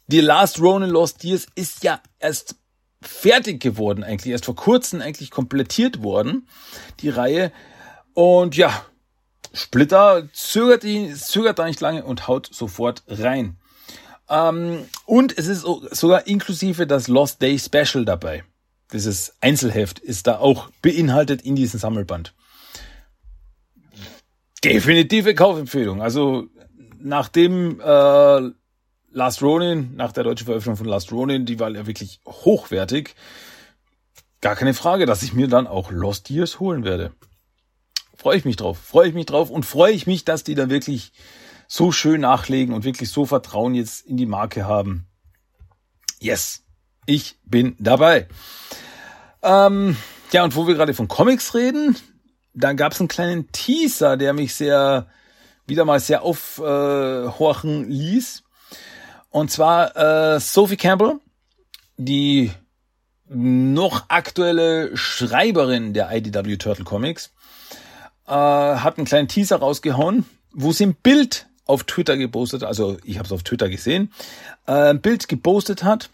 [0.08, 2.56] Die Last Ronin Lost Years ist ja erst
[3.02, 6.48] fertig geworden eigentlich, erst vor kurzem eigentlich komplettiert worden,
[7.02, 7.52] die Reihe.
[8.14, 8.86] Und ja,
[9.54, 13.58] Splitter zögert, die, zögert da nicht lange und haut sofort rein.
[14.30, 18.44] Ähm, und es ist sogar inklusive das Lost Day Special dabei.
[18.94, 22.34] dieses Einzelheft ist da auch beinhaltet in diesem Sammelband.
[24.64, 26.02] Definitive Kaufempfehlung.
[26.02, 26.48] Also
[27.00, 28.52] nachdem äh,
[29.12, 33.16] Last Ronin, nach der deutschen Veröffentlichung von Last Ronin, die war ja wirklich hochwertig.
[34.42, 37.12] Gar keine Frage, dass ich mir dann auch Lost Years holen werde.
[38.18, 40.70] Freue ich mich drauf, freue ich mich drauf und freue ich mich, dass die dann
[40.70, 41.12] wirklich
[41.68, 45.08] so schön nachlegen und wirklich so Vertrauen jetzt in die Marke haben.
[46.20, 46.64] Yes,
[47.06, 48.28] ich bin dabei.
[49.44, 49.96] Ähm,
[50.32, 51.96] ja, und wo wir gerade von Comics reden,
[52.54, 55.08] da gab es einen kleinen Teaser, der mich sehr
[55.68, 58.44] wieder mal sehr aufhorchen äh, ließ.
[59.30, 61.20] Und zwar äh, Sophie Campbell,
[61.98, 62.52] die
[63.30, 67.34] noch aktuelle Schreiberin der IDW Turtle Comics,
[68.28, 73.18] äh, hat einen kleinen Teaser rausgehauen, wo sie ein Bild auf Twitter gepostet, also ich
[73.18, 74.14] habe es auf Twitter gesehen,
[74.68, 76.10] äh, ein Bild gepostet hat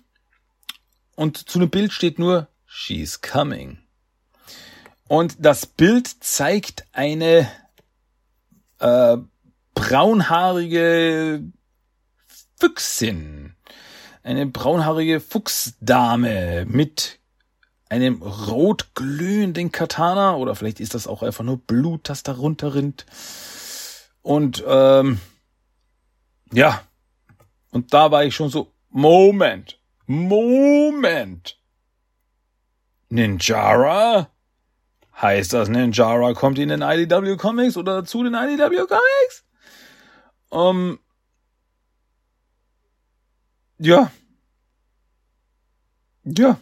[1.16, 3.78] und zu dem Bild steht nur She's coming.
[5.08, 7.48] Und das Bild zeigt eine
[8.80, 9.18] äh,
[9.76, 11.44] braunhaarige
[12.60, 13.56] Füchsin.
[14.24, 17.20] Eine braunhaarige Fuchsdame mit
[17.94, 23.06] einem rot glühenden Katana oder vielleicht ist das auch einfach nur Blut, das darunter rinnt.
[24.24, 25.20] Und ähm,
[26.52, 26.82] ja,
[27.70, 31.60] und da war ich schon so, Moment, Moment.
[33.10, 34.28] Ninjara?
[35.22, 39.46] Heißt das, Ninjara kommt in den IDW Comics oder zu den IDW Comics?
[40.52, 41.00] Ähm,
[43.78, 44.12] ja.
[46.24, 46.60] Ja.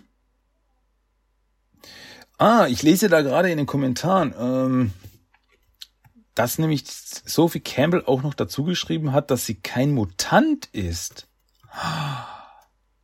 [2.42, 4.94] Ah, ich lese da gerade in den Kommentaren, ähm,
[6.34, 11.28] dass nämlich Sophie Campbell auch noch dazu geschrieben hat, dass sie kein Mutant ist.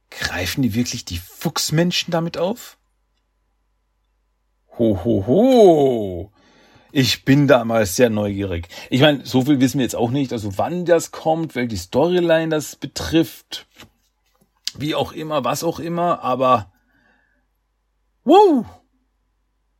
[0.09, 2.79] Greifen die wirklich die Fuchsmenschen damit auf?
[4.79, 6.31] Ho, ho, ho.
[6.91, 8.69] Ich bin da mal sehr neugierig.
[8.89, 12.49] Ich meine, so viel wissen wir jetzt auch nicht, also wann das kommt, welche Storyline
[12.49, 13.67] das betrifft,
[14.79, 16.73] wie auch immer, was auch immer, aber
[18.23, 18.65] wow!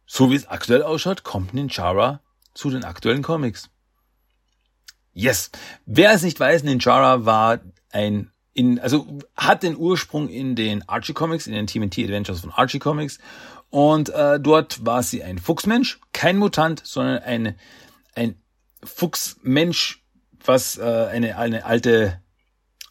[0.08, 2.22] So wie es aktuell ausschaut, kommt Ninjara
[2.54, 3.70] zu den aktuellen Comics.
[5.13, 5.52] Yes.
[5.86, 7.60] Wer es nicht weiß, Ninjara war
[7.91, 12.52] ein in, also hat den Ursprung in den Archie Comics, in den TMT Adventures von
[12.52, 13.20] Archie Comics.
[13.70, 17.56] Und äh, dort war sie ein Fuchsmensch, kein Mutant, sondern ein,
[18.15, 18.41] ein
[18.84, 20.04] Fuchsmensch,
[20.43, 22.20] was äh, eine, eine alte,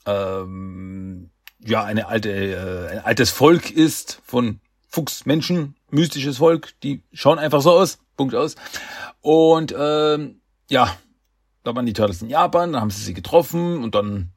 [0.04, 7.38] ähm, ja, eine alte, äh, ein altes Volk ist von Fuchsmenschen, mystisches Volk, die schauen
[7.38, 8.54] einfach so aus, Punkt aus.
[9.20, 10.96] Und ähm, ja,
[11.64, 14.30] da waren die Turtles in Japan, dann haben sie sie getroffen und dann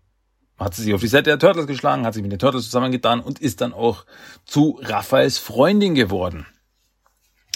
[0.58, 3.22] hat sie sich auf die Seite der Turtles geschlagen, hat sich mit den Turtles zusammengetan
[3.22, 4.06] und ist dann auch
[4.46, 6.46] zu Raphaels Freundin geworden.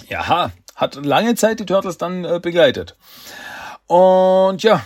[0.07, 2.95] Ja, hat lange Zeit die Turtles dann äh, begleitet.
[3.87, 4.85] Und ja,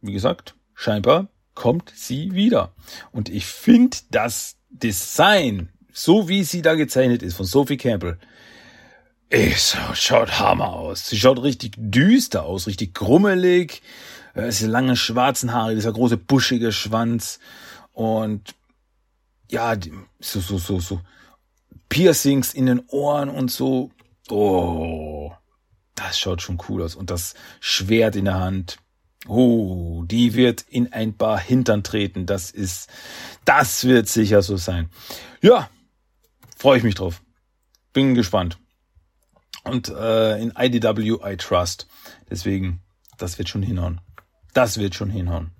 [0.00, 2.72] wie gesagt, scheinbar kommt sie wieder.
[3.12, 8.18] Und ich finde das Design, so wie sie da gezeichnet ist von Sophie Campbell,
[9.30, 11.06] es schaut hammer aus.
[11.06, 13.82] Sie schaut richtig düster aus, richtig grummelig
[14.34, 17.38] äh, diese lange schwarzen Haare, dieser große buschige Schwanz
[17.92, 18.54] und
[19.50, 19.74] ja,
[20.20, 21.00] so, so, so, so
[21.88, 23.90] Piercings in den Ohren und so.
[24.28, 25.32] Oh,
[25.96, 26.94] das schaut schon cool aus.
[26.94, 28.78] Und das Schwert in der Hand.
[29.26, 32.26] Oh, die wird in ein paar Hintern treten.
[32.26, 32.88] Das ist,
[33.44, 34.88] das wird sicher so sein.
[35.42, 35.68] Ja,
[36.56, 37.22] freue ich mich drauf.
[37.92, 38.56] Bin gespannt.
[39.64, 41.86] Und äh, in IDW I trust.
[42.30, 42.80] Deswegen,
[43.18, 44.00] das wird schon hinhauen.
[44.54, 45.50] Das wird schon hinhauen.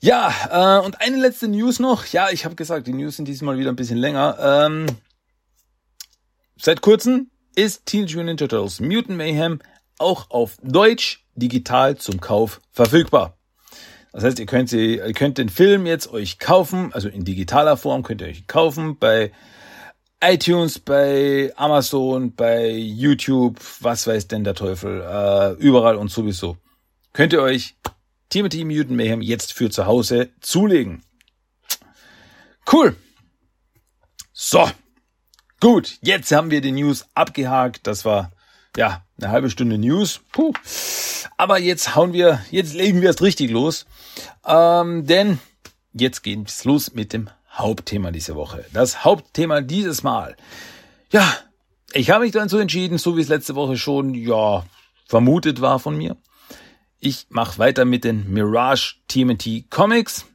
[0.00, 2.06] Ja, äh, und eine letzte News noch.
[2.06, 4.36] Ja, ich habe gesagt, die News sind diesmal wieder ein bisschen länger.
[4.40, 4.86] Ähm,
[6.60, 9.60] seit kurzem ist Teenage Mutant Ninja Turtles Mutant Mayhem
[9.98, 13.36] auch auf Deutsch digital zum Kauf verfügbar.
[14.12, 17.76] Das heißt, ihr könnt, sie, ihr könnt den Film jetzt euch kaufen, also in digitaler
[17.76, 19.32] Form könnt ihr euch kaufen bei
[20.22, 26.56] iTunes, bei Amazon, bei YouTube, was weiß denn der Teufel, äh, überall und sowieso
[27.16, 27.74] könnt ihr euch
[28.28, 31.02] Timothy Mutant Mayhem jetzt für zu Hause zulegen.
[32.70, 32.94] Cool.
[34.34, 34.70] So.
[35.58, 37.86] Gut, jetzt haben wir die News abgehakt.
[37.86, 38.32] Das war
[38.76, 40.20] ja eine halbe Stunde News.
[40.30, 40.52] Puh.
[41.38, 43.86] Aber jetzt hauen wir, jetzt legen wir es richtig los.
[44.44, 45.38] Ähm, denn
[45.94, 48.64] jetzt geht's los mit dem Hauptthema dieser Woche.
[48.72, 50.36] Das Hauptthema dieses Mal.
[51.10, 51.26] Ja,
[51.92, 54.64] ich habe mich dazu entschieden, so wie es letzte Woche schon ja
[55.06, 56.16] vermutet war von mir.
[56.98, 60.26] Ich mache weiter mit den Mirage TMT Comics.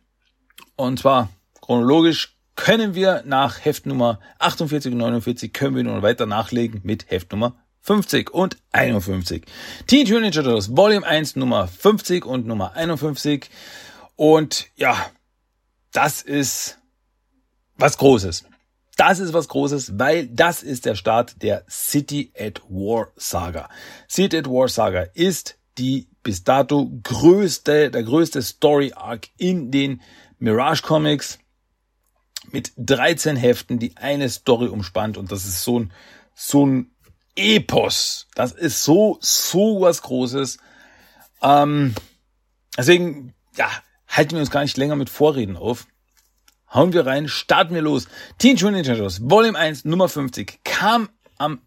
[0.75, 1.29] Und zwar
[1.60, 7.10] chronologisch können wir nach Heft Nummer 48 und 49 können wir nun weiter nachlegen mit
[7.10, 9.43] Heft Nummer 50 und 51.
[9.88, 13.49] Teenage Mutant Ninja Turtles Volume 1 Nummer 50 und Nummer 51.
[14.15, 14.95] Und ja,
[15.91, 16.77] das ist
[17.82, 18.46] was Großes.
[18.96, 23.70] Das ist was Großes, weil das ist der Start der City at War Saga.
[24.08, 30.02] City at War Saga ist die bis dato größte, der größte Story Arc in den
[30.38, 31.39] Mirage Comics
[32.52, 35.94] mit 13 Heften, die eine Story umspannt und das ist so ein,
[36.36, 36.91] so ein
[37.36, 38.28] Epos.
[38.36, 40.58] Das ist so, so was Großes.
[41.41, 41.96] Ähm,
[42.78, 43.70] deswegen, ja,
[44.08, 45.88] halten wir uns gar nicht länger mit Vorreden auf.
[46.73, 48.07] Hauen wir rein, starten wir los.
[48.38, 51.62] Teen Mutant Ninja Turtles Volume 1 Nummer 50 kam am,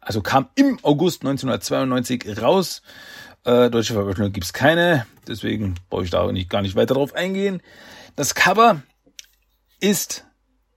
[0.00, 2.82] also kam im August 1992 raus.
[3.44, 7.14] Äh, deutsche Veröffentlichung gibt's keine, deswegen brauche ich da auch nicht, gar nicht weiter drauf
[7.14, 7.62] eingehen.
[8.16, 8.82] Das Cover
[9.78, 10.24] ist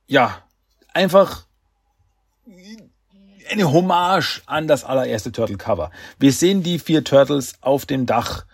[0.05, 0.43] ja
[0.93, 1.45] einfach
[3.49, 5.89] eine Hommage an das allererste Turtle Cover.
[6.19, 8.45] Wir sehen die vier Turtles auf dem Dach.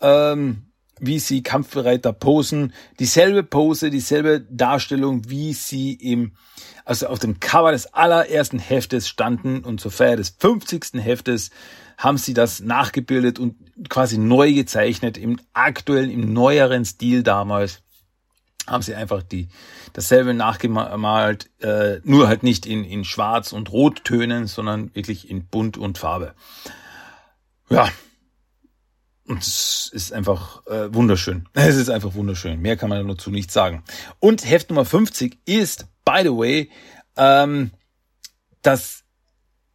[0.00, 0.66] Ähm,
[1.00, 2.72] wie sie kampfbereit da posen.
[2.98, 6.32] Dieselbe Pose, dieselbe Darstellung, wie sie im,
[6.84, 11.02] also auf dem Cover des allerersten Heftes standen und zur Feier des 50.
[11.02, 11.50] Heftes
[11.98, 13.56] haben sie das nachgebildet und
[13.88, 17.82] quasi neu gezeichnet im aktuellen, im neueren Stil damals
[18.66, 19.48] haben sie einfach die
[19.92, 25.76] dasselbe nachgemalt, äh, nur halt nicht in, in Schwarz- und Rottönen, sondern wirklich in Bunt
[25.76, 26.34] und Farbe.
[27.68, 27.88] Ja,
[29.26, 31.48] und es ist einfach äh, wunderschön.
[31.54, 32.60] Es ist einfach wunderschön.
[32.60, 33.82] Mehr kann man dazu nicht sagen.
[34.20, 36.70] Und Heft Nummer 50 ist, by the way,
[37.16, 37.70] ähm,
[38.62, 39.04] das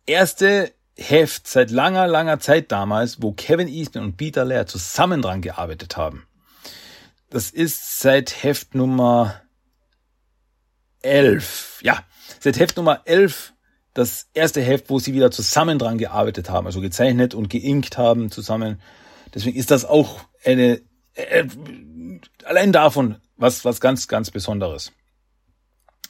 [0.05, 5.41] erste Heft seit langer, langer Zeit damals, wo Kevin Eastman und Peter Laird zusammen dran
[5.41, 6.25] gearbeitet haben.
[7.29, 9.41] Das ist seit Heft Nummer
[11.01, 11.79] 11.
[11.83, 12.03] Ja,
[12.39, 13.53] seit Heft Nummer 11
[13.93, 18.31] das erste Heft, wo sie wieder zusammen dran gearbeitet haben, also gezeichnet und geinkt haben
[18.31, 18.81] zusammen.
[19.33, 20.81] Deswegen ist das auch eine,
[21.13, 21.45] äh,
[22.45, 24.91] allein davon was, was ganz, ganz Besonderes.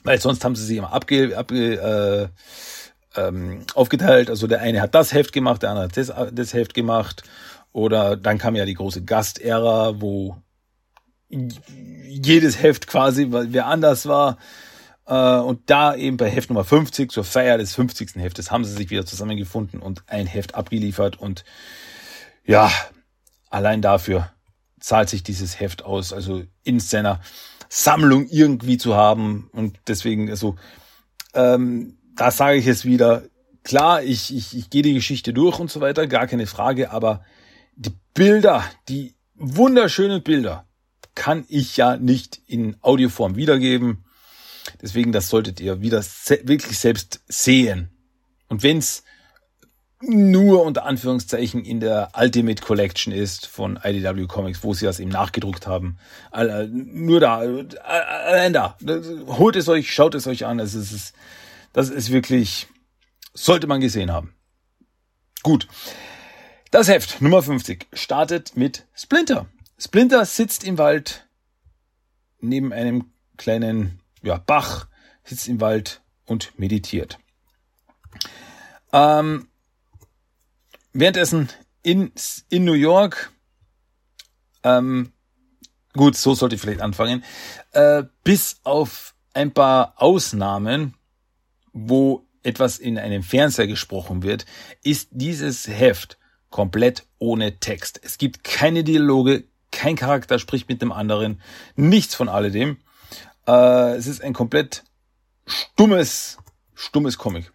[0.03, 2.31] Weil sonst haben sie sich immer abge, abge
[3.15, 4.29] äh, ähm, aufgeteilt.
[4.29, 7.23] Also der eine hat das Heft gemacht, der andere hat das, das Heft gemacht.
[7.71, 10.37] Oder dann kam ja die große Gastära, wo
[11.29, 14.37] jedes Heft quasi wer anders war.
[15.05, 18.15] Äh, und da eben bei Heft Nummer 50 zur Feier des 50.
[18.15, 21.19] Heftes haben sie sich wieder zusammengefunden und ein Heft abgeliefert.
[21.19, 21.43] Und
[22.45, 22.71] ja,
[23.49, 24.31] allein dafür
[24.79, 27.19] zahlt sich dieses Heft aus, also in seiner
[27.67, 29.49] Sammlung irgendwie zu haben.
[29.51, 30.55] Und deswegen, also,
[31.33, 33.23] ähm, da sage ich es wieder,
[33.63, 37.23] klar, ich, ich, ich gehe die Geschichte durch und so weiter, gar keine Frage, aber
[37.75, 40.65] die Bilder, die wunderschönen Bilder,
[41.15, 44.05] kann ich ja nicht in Audioform wiedergeben.
[44.81, 47.89] Deswegen, das solltet ihr wieder se wirklich selbst sehen.
[48.47, 49.03] Und wenn's
[50.01, 55.09] nur unter Anführungszeichen in der Ultimate Collection ist von IDW Comics, wo sie das eben
[55.09, 55.97] nachgedruckt haben.
[56.71, 58.77] Nur da, allein da.
[59.27, 60.57] Holt es euch, schaut es euch an.
[60.57, 61.13] Das ist,
[61.73, 62.67] das ist wirklich,
[63.33, 64.33] sollte man gesehen haben.
[65.43, 65.67] Gut.
[66.71, 69.47] Das Heft Nummer 50 startet mit Splinter.
[69.77, 71.27] Splinter sitzt im Wald
[72.39, 74.87] neben einem kleinen ja, Bach,
[75.23, 77.17] sitzt im Wald und meditiert.
[78.93, 79.48] Ähm,
[80.93, 81.49] währenddessen
[81.83, 82.11] in,
[82.49, 83.31] in New York,
[84.63, 85.11] ähm,
[85.93, 87.23] gut, so sollte ich vielleicht anfangen,
[87.71, 90.95] äh, bis auf ein paar Ausnahmen,
[91.73, 94.45] wo etwas in einem Fernseher gesprochen wird,
[94.83, 96.17] ist dieses Heft
[96.49, 97.99] komplett ohne Text.
[98.03, 101.41] Es gibt keine Dialoge, kein Charakter spricht mit dem anderen,
[101.75, 102.77] nichts von alledem.
[103.47, 104.83] Äh, es ist ein komplett
[105.45, 106.37] stummes,
[106.73, 107.51] stummes Comic.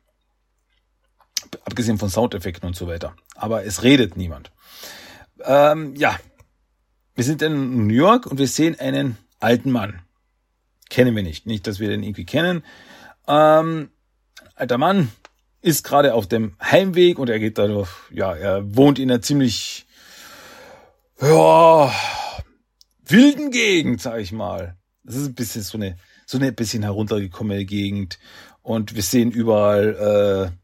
[1.65, 4.51] Abgesehen von Soundeffekten und so weiter aber es redet niemand.
[5.45, 6.19] Ähm, ja,
[7.15, 10.03] wir sind in New York und wir sehen einen alten Mann.
[10.91, 12.65] Kennen wir nicht, nicht, dass wir den irgendwie kennen.
[13.27, 13.91] Ähm,
[14.55, 15.11] alter Mann
[15.61, 19.87] ist gerade auf dem Heimweg und er geht dadurch, ja, er wohnt in einer ziemlich,
[21.21, 21.93] ja,
[23.07, 24.77] wilden Gegend, sag ich mal.
[25.03, 25.97] Das ist ein bisschen so eine,
[26.27, 28.19] so eine bisschen heruntergekommene Gegend
[28.63, 30.64] und wir sehen überall, äh,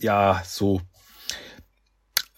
[0.00, 0.80] ja, so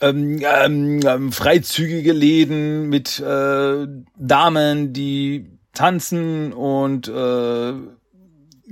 [0.00, 3.86] ähm, ähm, ähm, freizügige Läden mit äh,
[4.16, 7.72] Damen, die tanzen und äh,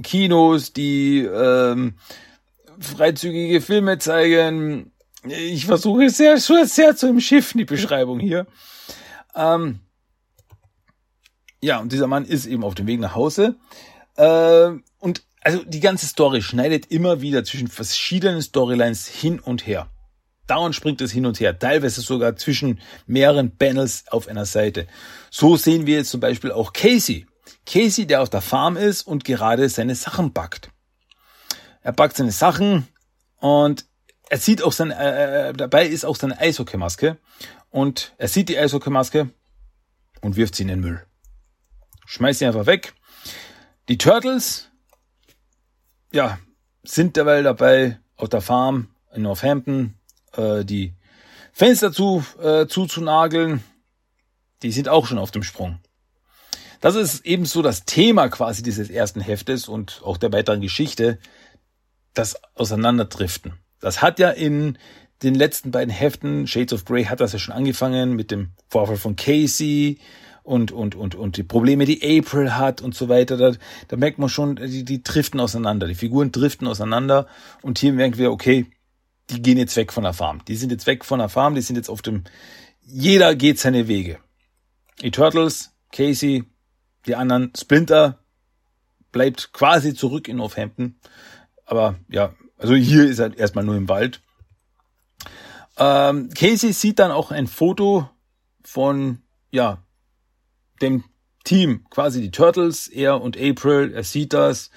[0.03, 1.95] Kinos, die ähm,
[2.78, 4.93] freizügige Filme zeigen.
[5.24, 8.47] Ich versuche sehr, sehr zu umschiffen, die Beschreibung hier.
[9.34, 9.80] Ähm,
[11.61, 13.57] ja, und dieser Mann ist eben auf dem Weg nach Hause.
[14.16, 14.70] Äh,
[15.41, 19.91] also die ganze Story schneidet immer wieder zwischen verschiedenen Storylines hin und her.
[20.47, 24.86] Dauernd springt es hin und her, teilweise sogar zwischen mehreren Panels auf einer Seite.
[25.30, 27.26] So sehen wir jetzt zum Beispiel auch Casey.
[27.66, 30.70] Casey, der auf der Farm ist und gerade seine Sachen backt.
[31.82, 32.89] Er backt seine Sachen
[33.36, 33.84] und
[34.30, 37.18] er sieht auch sein, äh, äh dabei ist auch seine Eishockeymaske
[37.70, 39.30] und er sieht die Eishockeymaske
[40.22, 41.05] und wirft sie in den Müll.
[42.07, 42.95] Schmeißt sie einfach weg.
[43.89, 44.70] Die Turtles,
[46.13, 46.39] ja,
[46.83, 49.95] sind derweil dabei auf der Farm in Northampton
[50.37, 50.95] äh, die
[51.53, 53.63] Fenster zu, äh, zuzunageln.
[54.63, 55.79] Die sind auch schon auf dem Sprung.
[56.81, 61.19] Das ist ebenso das Thema quasi dieses ersten Heftes und auch der weiteren Geschichte,
[62.15, 63.55] das Auseinanderdriften.
[63.81, 64.79] Das hat ja in
[65.23, 68.97] den letzten beiden Heften, Shades of Grey hat das ja schon angefangen mit dem Vorfall
[68.97, 69.99] von Casey
[70.49, 73.37] und, und, und, und die Probleme, die April hat und so weiter.
[73.37, 73.53] Da,
[73.87, 75.87] da merkt man schon, die, die driften auseinander.
[75.87, 77.27] Die Figuren driften auseinander
[77.61, 78.67] und hier merken wir, okay,
[79.29, 80.43] die gehen jetzt weg von der Farm.
[80.49, 82.25] Die sind jetzt weg von der Farm, die sind jetzt auf dem,
[82.81, 84.21] jeder geht seine Wege.
[85.03, 86.45] Die Turtles, Casey,
[87.07, 88.25] die anderen, Splinter
[89.13, 90.99] bleibt quasi zurück in Northampton.
[91.67, 94.23] Aber ja, also hier ist er erstmal nur im Wald.
[95.77, 98.09] Ähm, Casey sieht dann auch ein Foto
[98.65, 99.21] von,
[99.51, 99.85] ja,
[100.83, 101.05] dem
[101.45, 104.70] Team, quasi die Turtles, er und April, er sieht das.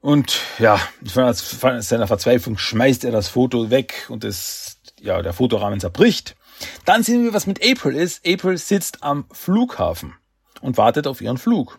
[0.00, 5.80] Und ja, von seiner Verzweiflung schmeißt er das Foto weg und das, ja, der Fotorahmen
[5.80, 6.36] zerbricht.
[6.84, 8.26] Dann sehen wir, was mit April ist.
[8.26, 10.14] April sitzt am Flughafen
[10.60, 11.78] und wartet auf ihren Flug.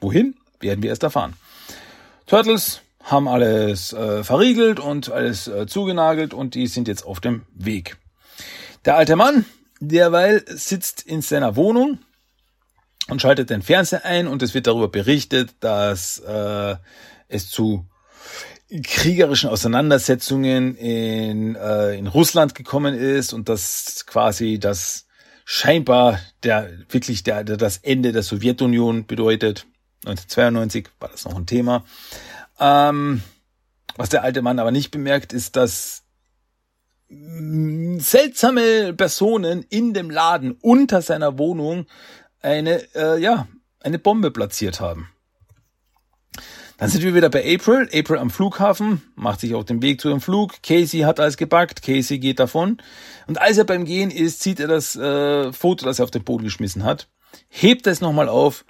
[0.00, 0.36] Wohin?
[0.60, 1.34] Werden wir erst erfahren.
[2.26, 7.46] Turtles haben alles äh, verriegelt und alles äh, zugenagelt und die sind jetzt auf dem
[7.54, 7.96] Weg.
[8.84, 9.44] Der alte Mann,
[9.80, 11.98] derweil sitzt in seiner Wohnung
[13.08, 16.76] und schaltet den Fernseher ein und es wird darüber berichtet, dass äh,
[17.28, 17.86] es zu
[18.82, 25.06] kriegerischen Auseinandersetzungen in, äh, in Russland gekommen ist und dass quasi das
[25.44, 29.66] scheinbar der wirklich der, der das Ende der Sowjetunion bedeutet.
[30.04, 31.84] 1992 war das noch ein Thema.
[32.60, 33.22] Ähm,
[33.96, 36.04] was der alte Mann aber nicht bemerkt, ist, dass
[37.08, 41.86] seltsame Personen in dem Laden unter seiner Wohnung
[42.40, 43.48] eine, äh, ja,
[43.80, 45.08] eine Bombe platziert haben.
[46.76, 47.88] Dann sind wir wieder bei April.
[47.92, 50.62] April am Flughafen, macht sich auf den Weg zu dem Flug.
[50.62, 51.82] Casey hat alles gepackt.
[51.82, 52.78] Casey geht davon.
[53.26, 56.22] Und als er beim Gehen ist, zieht er das äh, Foto, das er auf den
[56.22, 57.08] Boden geschmissen hat,
[57.48, 58.64] hebt es nochmal auf,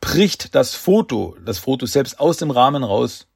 [0.00, 3.28] bricht das Foto, das Foto selbst aus dem Rahmen raus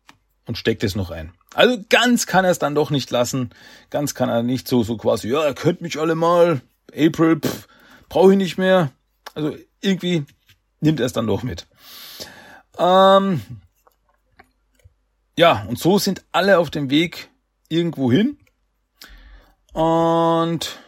[0.46, 1.32] und steckt es noch ein.
[1.56, 3.48] Also ganz kann er es dann doch nicht lassen.
[3.88, 6.60] Ganz kann er nicht so, so quasi, ja, er könnt mich alle mal.
[6.94, 7.40] April,
[8.10, 8.92] brauche ich nicht mehr.
[9.34, 10.26] Also irgendwie
[10.80, 11.66] nimmt er es dann doch mit.
[12.78, 13.40] Ähm,
[15.38, 17.30] ja, und so sind alle auf dem Weg
[17.70, 18.36] irgendwo hin.
[19.72, 20.78] Und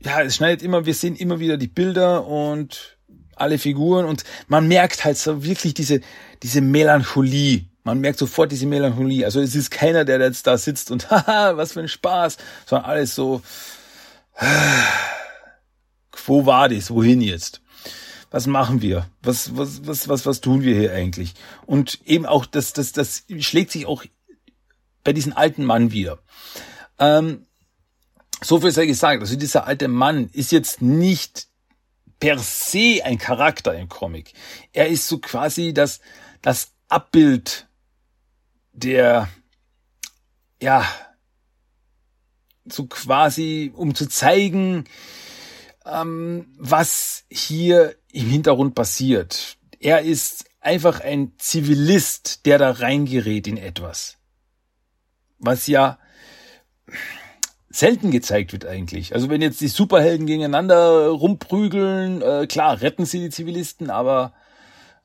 [0.00, 2.98] ja, es schneidet immer, wir sehen immer wieder die Bilder und
[3.36, 6.00] alle Figuren und man merkt halt so wirklich diese,
[6.42, 9.24] diese Melancholie, man merkt sofort diese Melancholie.
[9.24, 12.90] Also es ist keiner, der jetzt da sitzt und haha, was für ein Spaß, sondern
[12.90, 13.42] alles so,
[16.26, 16.90] wo war das?
[16.90, 17.60] Wohin jetzt?
[18.30, 19.06] Was machen wir?
[19.22, 21.34] Was, was, was, was, was tun wir hier eigentlich?
[21.66, 24.04] Und eben auch, das, das, das schlägt sich auch
[25.04, 26.18] bei diesem alten Mann wieder.
[26.98, 27.46] Ähm,
[28.42, 29.20] so viel sei gesagt.
[29.20, 31.48] Also dieser alte Mann ist jetzt nicht
[32.20, 34.32] per se ein Charakter im Comic.
[34.72, 36.00] Er ist so quasi das,
[36.40, 37.66] das Abbild
[38.72, 39.28] der,
[40.60, 40.86] ja,
[42.64, 44.84] so quasi, um zu zeigen,
[45.84, 49.56] ähm, was hier im Hintergrund passiert.
[49.80, 54.18] Er ist einfach ein Zivilist, der da reingerät in etwas.
[55.38, 55.98] Was ja
[57.68, 59.14] selten gezeigt wird eigentlich.
[59.14, 64.34] Also wenn jetzt die Superhelden gegeneinander rumprügeln, äh, klar, retten sie die Zivilisten, aber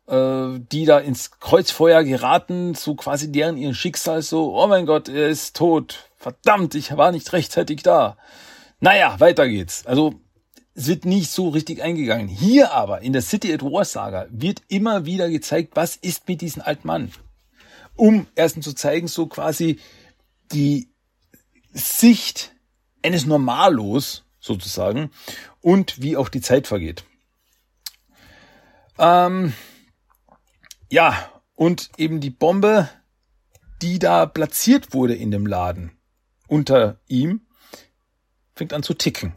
[0.10, 5.28] die da ins Kreuzfeuer geraten, so quasi deren ihren Schicksal so, oh mein Gott, er
[5.28, 6.10] ist tot.
[6.18, 8.18] Verdammt, ich war nicht rechtzeitig da.
[8.80, 9.86] Naja, weiter geht's.
[9.86, 10.14] Also
[10.76, 12.28] es wird nicht so richtig eingegangen.
[12.28, 16.40] Hier aber in der City at War Saga wird immer wieder gezeigt, was ist mit
[16.42, 17.12] diesem alten Mann.
[17.96, 19.80] Um erstens zu zeigen, so quasi
[20.54, 20.88] die
[21.74, 22.54] Sicht
[23.04, 25.12] eines Normalos sozusagen
[25.62, 27.04] und wie auch die Zeit vergeht.
[29.00, 29.54] Ähm,
[30.90, 32.90] ja, und eben die Bombe,
[33.82, 35.92] die da platziert wurde in dem Laden
[36.48, 37.42] unter ihm,
[38.56, 39.34] fängt an zu ticken.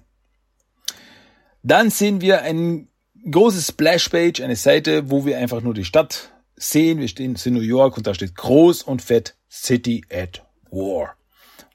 [1.62, 2.88] Dann sehen wir ein
[3.30, 7.60] großes Splashpage, eine Seite, wo wir einfach nur die Stadt sehen, wir stehen in New
[7.60, 11.16] York und da steht groß und fett City at War.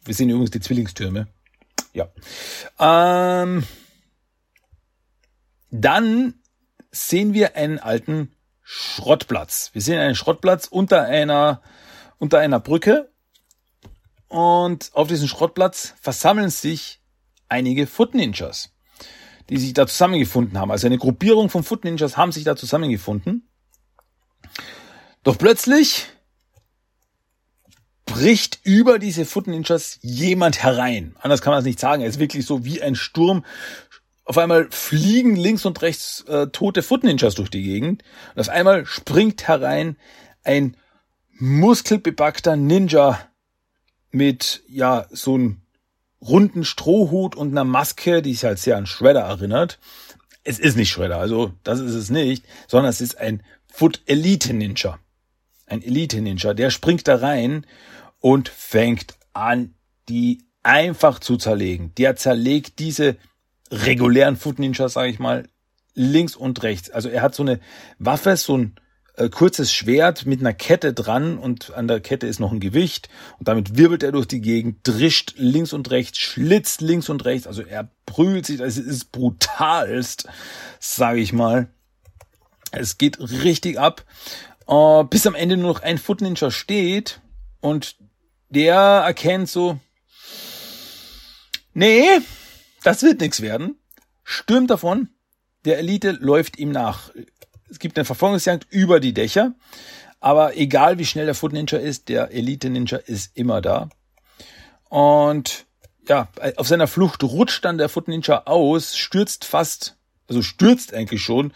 [0.03, 1.27] Wir sehen übrigens die Zwillingstürme.
[1.93, 2.09] Ja.
[2.79, 3.63] Ähm,
[5.71, 6.35] dann
[6.91, 8.34] sehen wir einen alten
[8.67, 9.69] Schrottplatz.
[9.73, 11.61] Wir sehen einen Schrottplatz unter einer,
[12.17, 13.11] unter einer Brücke.
[14.27, 16.99] Und auf diesem Schrottplatz versammeln sich
[17.47, 18.73] einige Foot Ninjas,
[19.49, 20.71] die sich da zusammengefunden haben.
[20.71, 23.47] Also eine Gruppierung von Foot Ninjas haben sich da zusammengefunden.
[25.21, 26.07] Doch plötzlich
[28.05, 31.15] bricht über diese Foot Ninjas jemand herein.
[31.19, 32.01] Anders kann man es nicht sagen.
[32.01, 33.45] Er ist wirklich so wie ein Sturm
[34.25, 38.03] auf einmal fliegen links und rechts äh, tote Foot Ninjas durch die Gegend.
[38.33, 39.97] Und auf einmal springt herein
[40.43, 40.75] ein
[41.37, 43.19] muskelbebackter Ninja
[44.11, 45.61] mit, ja, so einem
[46.21, 49.79] runden Strohhut und einer Maske, die sich halt sehr an Shredder erinnert.
[50.43, 54.53] Es ist nicht Shredder, also das ist es nicht, sondern es ist ein Foot Elite
[54.53, 54.99] Ninja.
[55.67, 57.65] Ein Elite Ninja, der springt da rein
[58.19, 59.75] und fängt an,
[60.09, 61.93] die einfach zu zerlegen.
[61.97, 63.17] Der zerlegt diese
[63.71, 65.47] regulären Foot Ninjas, sage ich mal,
[65.93, 66.89] links und rechts.
[66.89, 67.59] Also er hat so eine
[67.99, 68.75] Waffe, so ein
[69.17, 73.09] äh, kurzes Schwert mit einer Kette dran und an der Kette ist noch ein Gewicht
[73.39, 77.47] und damit wirbelt er durch die Gegend, drischt links und rechts, schlitzt links und rechts.
[77.47, 80.27] Also er prügelt sich, es ist brutalst,
[80.79, 81.69] sage ich mal.
[82.71, 84.03] Es geht richtig ab,
[84.67, 87.21] äh, bis am Ende nur noch ein Foot Ninja steht
[87.61, 87.95] und
[88.49, 89.79] der erkennt so,
[91.73, 92.19] nee,
[92.85, 93.79] das wird nichts werden.
[94.23, 95.09] Stürmt davon.
[95.65, 97.09] Der Elite läuft ihm nach.
[97.67, 99.55] Es gibt eine Verfolgungsjagd über die Dächer.
[100.19, 103.89] Aber egal wie schnell der Foot Ninja ist, der Elite Ninja ist immer da.
[104.89, 105.65] Und
[106.07, 111.23] ja, auf seiner Flucht rutscht dann der Foot Ninja aus, stürzt fast, also stürzt eigentlich
[111.23, 111.53] schon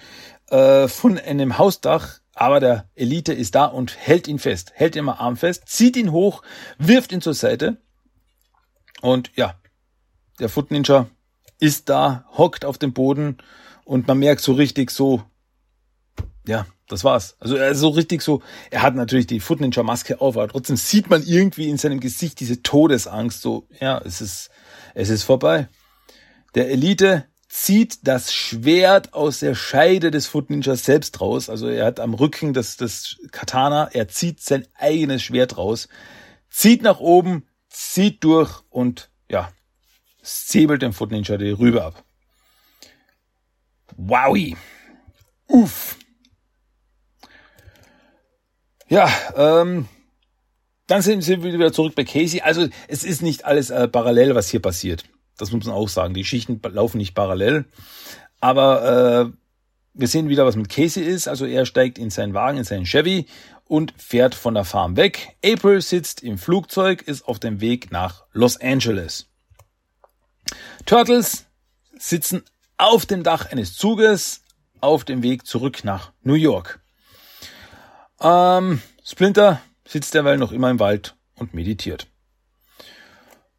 [0.49, 2.19] äh, von einem Hausdach.
[2.33, 6.11] Aber der Elite ist da und hält ihn fest, hält am Arm fest, zieht ihn
[6.11, 6.41] hoch,
[6.79, 7.77] wirft ihn zur Seite.
[9.01, 9.59] Und ja,
[10.39, 11.07] der Foot Ninja
[11.59, 13.37] ist da, hockt auf dem Boden
[13.85, 15.23] und man merkt so richtig so,
[16.47, 17.35] ja, das war's.
[17.39, 18.41] Also er ist so richtig so,
[18.71, 21.99] er hat natürlich die Foot Ninja Maske auf, aber trotzdem sieht man irgendwie in seinem
[21.99, 24.49] Gesicht diese Todesangst, so, ja, es ist,
[24.95, 25.67] es ist vorbei.
[26.55, 31.49] Der Elite zieht das Schwert aus der Scheide des Foot Ninjas selbst raus.
[31.49, 35.89] Also er hat am Rücken das, das Katana, er zieht sein eigenes Schwert raus,
[36.49, 39.51] zieht nach oben, zieht durch und ja,
[40.29, 42.03] säbelt den Foot Ninja die Rübe ab.
[43.95, 44.55] Wowie.
[45.47, 45.97] Uff.
[48.87, 49.87] Ja, ähm,
[50.87, 52.41] dann sind, sind wir wieder zurück bei Casey.
[52.41, 55.03] Also es ist nicht alles äh, parallel, was hier passiert.
[55.37, 56.13] Das muss man auch sagen.
[56.13, 57.65] Die Schichten laufen nicht parallel.
[58.39, 59.37] Aber äh,
[59.93, 61.27] wir sehen wieder, was mit Casey ist.
[61.27, 63.25] Also er steigt in seinen Wagen, in seinen Chevy
[63.65, 65.37] und fährt von der Farm weg.
[65.45, 69.28] April sitzt im Flugzeug, ist auf dem Weg nach Los Angeles.
[70.89, 71.45] Turtles
[71.99, 72.41] sitzen
[72.77, 74.41] auf dem Dach eines Zuges
[74.81, 76.79] auf dem Weg zurück nach New York.
[78.19, 82.07] Ähm, Splinter sitzt derweil noch immer im Wald und meditiert.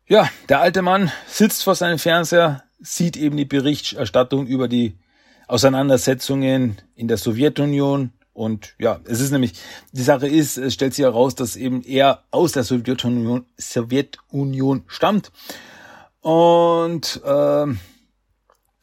[0.08, 4.98] Ja, der alte Mann sitzt vor seinem Fernseher, sieht eben die Berichterstattung über die
[5.46, 9.52] Auseinandersetzungen in der Sowjetunion und ja, es ist nämlich,
[9.92, 15.30] die Sache ist, es stellt sich heraus, dass eben er aus der Sowjetunion, Sowjetunion stammt
[16.20, 17.80] und ähm,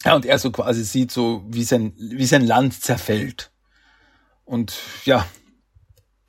[0.04, 3.52] ja, und er so quasi sieht so, wie sein, wie sein Land zerfällt.
[4.46, 5.28] Und ja,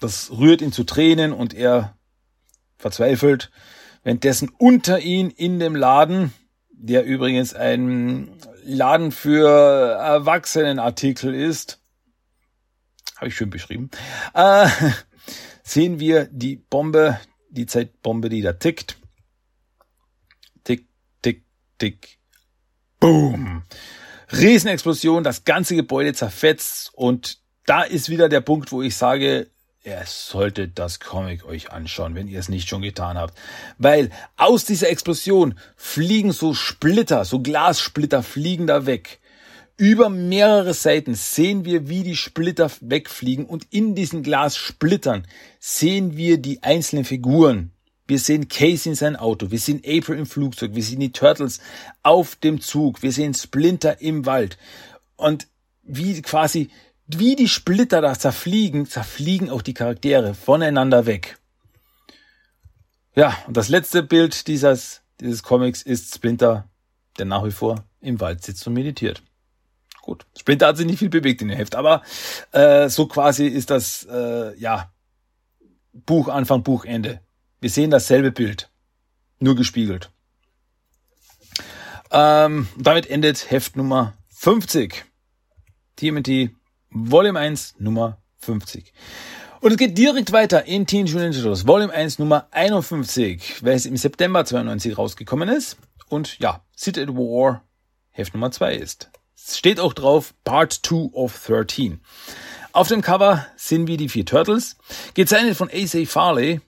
[0.00, 1.96] das rührt ihn zu Tränen und er
[2.76, 3.50] verzweifelt,
[4.02, 6.32] währenddessen unter ihn in dem Laden,
[6.70, 8.30] der übrigens ein
[8.64, 11.80] Laden für Erwachsenenartikel ist,
[13.16, 13.90] habe ich schön beschrieben,
[14.34, 14.68] äh,
[15.62, 17.18] sehen wir die Bombe,
[17.50, 18.97] die Zeitbombe, die da tickt
[21.80, 22.18] dick.
[23.00, 23.62] Boom.
[24.32, 29.50] Riesenexplosion, das ganze Gebäude zerfetzt und da ist wieder der Punkt, wo ich sage,
[29.84, 33.38] ihr solltet das Comic euch anschauen, wenn ihr es nicht schon getan habt.
[33.78, 39.20] Weil aus dieser Explosion fliegen so Splitter, so Glassplitter fliegen da weg.
[39.76, 45.26] Über mehrere Seiten sehen wir, wie die Splitter wegfliegen und in diesen Glassplittern
[45.60, 47.70] sehen wir die einzelnen Figuren,
[48.08, 49.50] wir sehen Casey in sein Auto.
[49.50, 50.74] Wir sehen April im Flugzeug.
[50.74, 51.60] Wir sehen die Turtles
[52.02, 53.02] auf dem Zug.
[53.02, 54.56] Wir sehen Splinter im Wald.
[55.16, 55.46] Und
[55.82, 56.70] wie quasi,
[57.06, 61.38] wie die Splitter da zerfliegen, zerfliegen auch die Charaktere voneinander weg.
[63.14, 66.68] Ja, und das letzte Bild dieses, dieses Comics ist Splinter,
[67.18, 69.22] der nach wie vor im Wald sitzt und meditiert.
[70.00, 72.02] Gut, Splinter hat sich nicht viel bewegt in dem Heft, aber
[72.52, 74.90] äh, so quasi ist das, äh, ja,
[75.92, 77.20] Buch Anfang, Buch Ende.
[77.60, 78.70] Wir sehen dasselbe Bild,
[79.40, 80.10] nur gespiegelt.
[82.10, 85.04] Ähm, damit endet Heft Nummer 50.
[85.96, 86.50] TMT
[86.90, 88.92] Volume 1 Nummer 50.
[89.60, 93.86] Und es geht direkt weiter in Teen Mutant Ninja Turtles Volume 1 Nummer 51, welches
[93.86, 95.76] im September 92 rausgekommen ist.
[96.08, 97.64] Und ja, City at War
[98.10, 99.10] Heft Nummer 2 ist.
[99.36, 102.00] Es steht auch drauf Part 2 of 13.
[102.72, 104.76] Auf dem Cover sind wir die vier Turtles,
[105.14, 106.06] gezeichnet von A.C.
[106.06, 106.60] Farley.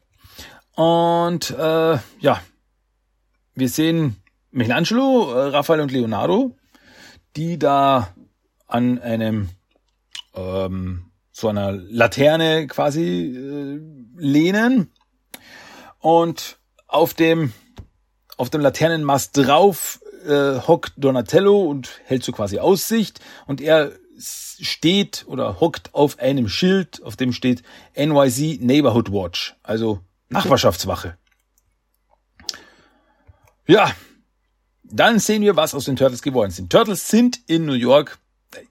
[0.80, 2.40] Und äh, ja,
[3.54, 4.16] wir sehen
[4.50, 6.56] Michelangelo, äh, Raphael und Leonardo,
[7.36, 8.14] die da
[8.66, 9.50] an einem
[10.34, 13.78] ähm, so einer Laterne quasi äh,
[14.16, 14.90] lehnen.
[15.98, 16.56] Und
[16.88, 17.52] auf dem
[18.38, 23.20] auf dem Laternenmast drauf äh, hockt Donatello und hält so quasi Aussicht.
[23.46, 27.62] Und er steht oder hockt auf einem Schild, auf dem steht
[27.94, 30.00] NYC Neighborhood Watch, also
[30.30, 31.16] Nachbarschaftswache.
[33.66, 33.92] Ja,
[34.82, 36.70] dann sehen wir, was aus den Turtles geworden sind.
[36.70, 38.18] Turtles sind in New York.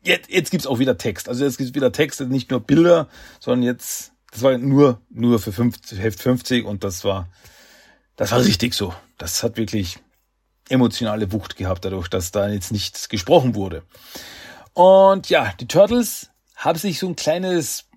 [0.04, 1.30] Jetzt, jetzt gibt's auch wieder Text.
[1.30, 3.08] Also jetzt gibt's wieder Text, nicht nur Bilder,
[3.40, 7.30] sondern jetzt, das war nur, nur für 50, Heft 50 und das war,
[8.16, 8.94] das war richtig so.
[9.18, 10.00] Das hat wirklich
[10.68, 13.84] emotionale Wucht gehabt dadurch, dass da jetzt nichts gesprochen wurde.
[14.74, 17.89] Und ja, die Turtles haben sich so ein kleines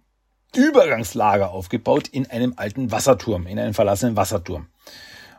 [0.54, 4.68] Übergangslager aufgebaut in einem alten Wasserturm, in einem verlassenen Wasserturm.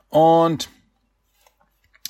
[0.10, 0.70] Und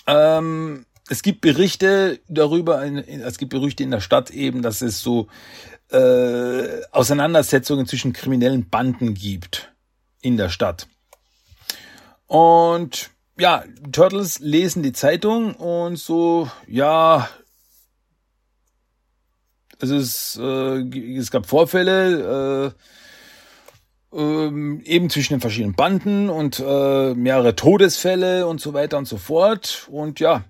[0.07, 5.27] ähm, es gibt Berichte darüber, es gibt Berichte in der Stadt eben, dass es so
[5.91, 9.73] äh, Auseinandersetzungen zwischen kriminellen Banden gibt
[10.21, 10.87] in der Stadt.
[12.27, 17.29] Und ja, Turtles lesen die Zeitung und so, ja,
[19.91, 22.73] es, äh, es gab Vorfälle,
[24.11, 29.07] äh, äh, eben zwischen den verschiedenen Banden und äh, mehrere Todesfälle und so weiter und
[29.07, 29.87] so fort.
[29.91, 30.43] Und ja,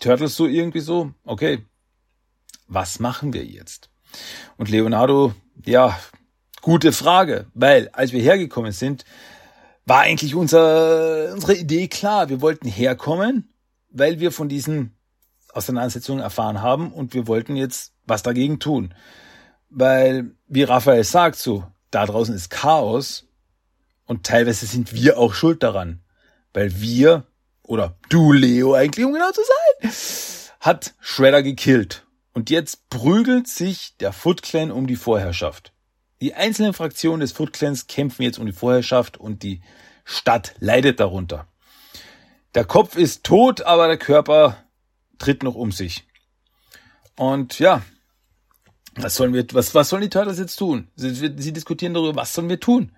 [0.00, 1.64] Turtles so irgendwie so, okay,
[2.66, 3.90] was machen wir jetzt?
[4.56, 5.98] Und Leonardo, ja,
[6.62, 9.04] gute Frage, weil als wir hergekommen sind,
[9.84, 12.28] war eigentlich unser, unsere Idee klar.
[12.28, 13.52] Wir wollten herkommen,
[13.90, 14.96] weil wir von diesen
[15.52, 18.94] Auseinandersetzungen erfahren haben und wir wollten jetzt was dagegen tun.
[19.70, 23.28] Weil, wie Raphael sagt, so, da draußen ist Chaos
[24.06, 26.00] und teilweise sind wir auch schuld daran.
[26.52, 27.24] Weil wir,
[27.62, 29.40] oder du Leo eigentlich, um genau zu
[29.80, 29.90] sein,
[30.60, 32.06] hat Shredder gekillt.
[32.34, 35.72] Und jetzt prügelt sich der Foot Clan um die Vorherrschaft.
[36.20, 39.60] Die einzelnen Fraktionen des Foot Clans kämpfen jetzt um die Vorherrschaft und die
[40.04, 41.48] Stadt leidet darunter.
[42.54, 44.56] Der Kopf ist tot, aber der Körper
[45.18, 46.04] tritt noch um sich.
[47.16, 47.82] Und ja,
[48.96, 50.88] was sollen wir, was, was sollen die Turtles jetzt tun?
[50.96, 52.92] Sie, sie diskutieren darüber, was sollen wir tun?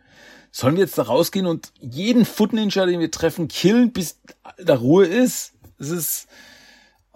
[0.51, 4.21] Sollen wir jetzt da rausgehen und jeden Foot Ninja, den wir treffen, killen, bis
[4.59, 5.53] da Ruhe ist?
[5.79, 6.29] Es ist,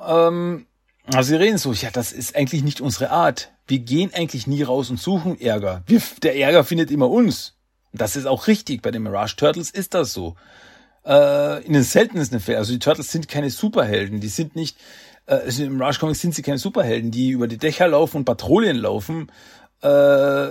[0.05, 0.67] ähm,
[1.15, 3.53] also sie reden so, ja, das ist eigentlich nicht unsere Art.
[3.67, 5.83] Wir gehen eigentlich nie raus und suchen Ärger.
[5.87, 7.55] Wir, der Ärger findet immer uns.
[7.93, 8.83] Das ist auch richtig.
[8.83, 10.37] Bei den Mirage Turtles ist das so.
[11.05, 12.59] Äh, in den seltensten Fällen.
[12.59, 14.21] Also die Turtles sind keine Superhelden.
[14.21, 14.77] Die sind nicht,
[15.29, 18.77] äh, im Mirage Comics sind sie keine Superhelden, die über die Dächer laufen und Patrouillen
[18.77, 19.31] laufen.
[19.83, 20.49] Äh,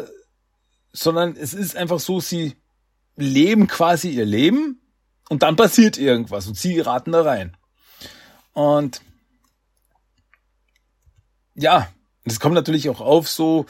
[0.94, 2.56] sondern es ist einfach so, sie
[3.16, 4.82] leben quasi ihr Leben
[5.30, 7.58] und dann passiert irgendwas und sie raten da rein.
[8.54, 9.02] Und
[11.56, 11.88] ja,
[12.26, 13.66] das kommt natürlich auch auf so,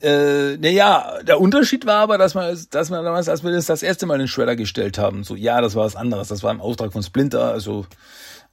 [0.00, 3.82] äh, naja, der Unterschied war aber, dass man, dass man damals, als wir das das
[3.82, 6.60] erste Mal den Shredder gestellt haben, so, ja, das war was anderes, das war im
[6.60, 7.86] Auftrag von Splinter, also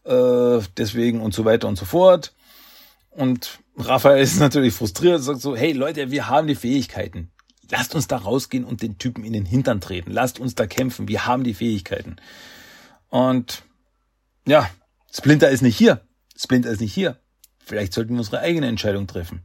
[0.07, 2.33] äh, deswegen und so weiter und so fort.
[3.11, 7.31] Und Raphael ist natürlich frustriert und sagt so, hey Leute, wir haben die Fähigkeiten.
[7.69, 10.11] Lasst uns da rausgehen und den Typen in den Hintern treten.
[10.11, 11.07] Lasst uns da kämpfen.
[11.07, 12.15] Wir haben die Fähigkeiten.
[13.09, 13.63] Und
[14.45, 14.69] ja,
[15.13, 16.01] Splinter ist nicht hier.
[16.37, 17.19] Splinter ist nicht hier.
[17.59, 19.41] Vielleicht sollten wir unsere eigene Entscheidung treffen.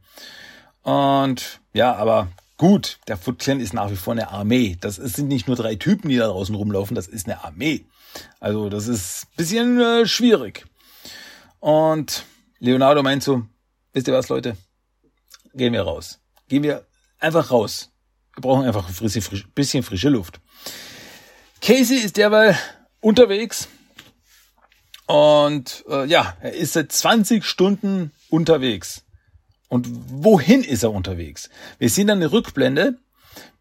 [0.83, 4.77] Und ja, aber gut, der Foot Clan ist nach wie vor eine Armee.
[4.79, 7.85] Das sind nicht nur drei Typen, die da draußen rumlaufen, das ist eine Armee.
[8.39, 10.65] Also das ist bisschen äh, schwierig.
[11.59, 12.25] Und
[12.59, 13.43] Leonardo meint so,
[13.93, 14.57] wisst ihr was, Leute?
[15.53, 16.19] Gehen wir raus.
[16.47, 16.85] Gehen wir
[17.19, 17.91] einfach raus.
[18.35, 20.39] Wir brauchen einfach ein frische, frisch, bisschen frische Luft.
[21.61, 22.57] Casey ist derweil
[22.99, 23.69] unterwegs
[25.05, 29.03] und äh, ja, er ist seit 20 Stunden unterwegs.
[29.69, 31.49] Und wohin ist er unterwegs?
[31.79, 32.99] Wir sehen dann eine Rückblende,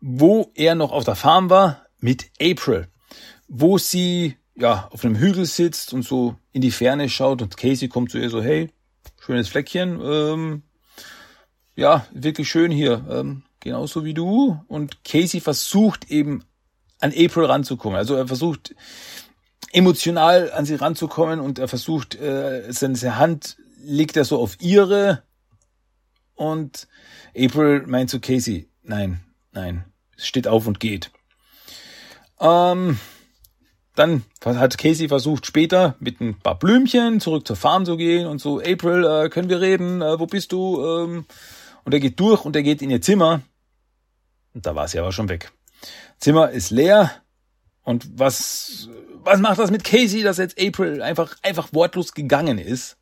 [0.01, 2.89] wo er noch auf der Farm war mit April,
[3.49, 7.89] wo sie ja auf einem Hügel sitzt und so in die Ferne schaut und Casey
[7.89, 8.71] kommt zu ihr so, hey,
[9.21, 10.63] schönes Fleckchen, ähm,
[11.75, 14.63] ja, wirklich schön hier, ähm, genauso wie du.
[14.69, 16.45] Und Casey versucht eben
[17.01, 17.99] an April ranzukommen.
[17.99, 18.75] Also er versucht
[19.73, 25.25] emotional an sie ranzukommen und er versucht, äh, seine Hand legt er so auf ihre
[26.35, 26.87] und
[27.37, 29.85] April meint zu Casey, nein, nein,
[30.17, 31.11] steht auf und geht.
[32.39, 33.01] Ähm,
[33.95, 38.41] dann hat Casey versucht später mit ein paar Blümchen zurück zur Farm zu gehen und
[38.41, 40.01] so, April, äh, können wir reden?
[40.01, 40.83] Äh, wo bist du?
[40.83, 41.27] Ähm,
[41.85, 43.43] und er geht durch und er geht in ihr Zimmer.
[44.55, 45.53] Und da war sie aber schon weg.
[46.19, 47.11] Zimmer ist leer.
[47.83, 48.89] Und was,
[49.25, 52.97] was macht das mit Casey, dass jetzt April einfach, einfach wortlos gegangen ist?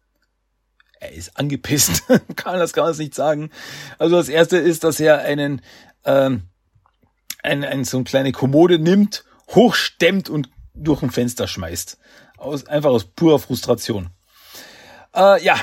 [0.99, 2.05] Er ist angepisst.
[2.37, 3.51] kann das kann man nicht sagen.
[3.99, 5.63] Also das erste ist, dass er einen,
[6.05, 6.45] ähm,
[7.43, 10.49] ein, ein, so eine kleine Kommode nimmt, hochstemmt und
[10.81, 11.99] durch ein Fenster schmeißt.
[12.39, 14.11] Aus, einfach aus purer Frustration.
[15.15, 15.57] Äh, ja,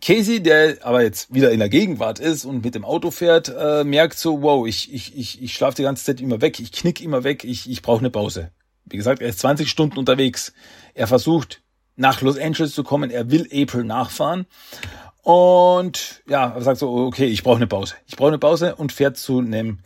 [0.00, 3.84] Casey, der aber jetzt wieder in der Gegenwart ist und mit dem Auto fährt, äh,
[3.84, 7.00] merkt so, wow, ich, ich, ich, ich schlafe die ganze Zeit immer weg, ich knick
[7.00, 8.50] immer weg, ich, ich brauche eine Pause.
[8.84, 10.52] Wie gesagt, er ist 20 Stunden unterwegs.
[10.94, 11.62] Er versucht
[11.96, 14.46] nach Los Angeles zu kommen, er will April nachfahren.
[15.22, 17.96] Und ja, er sagt so, okay, ich brauche eine Pause.
[18.06, 19.80] Ich brauche eine Pause und fährt zu einem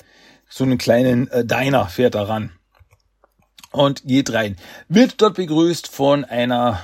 [0.48, 2.52] so einen kleinen äh, Diner, fährt da ran.
[3.72, 4.56] Und geht rein.
[4.88, 6.80] Wird dort begrüßt von einer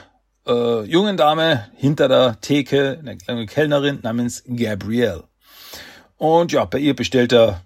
[0.47, 5.25] äh, jungen Dame hinter der Theke, eine kleine Kellnerin namens Gabrielle.
[6.17, 7.63] Und ja, bei ihr bestellt er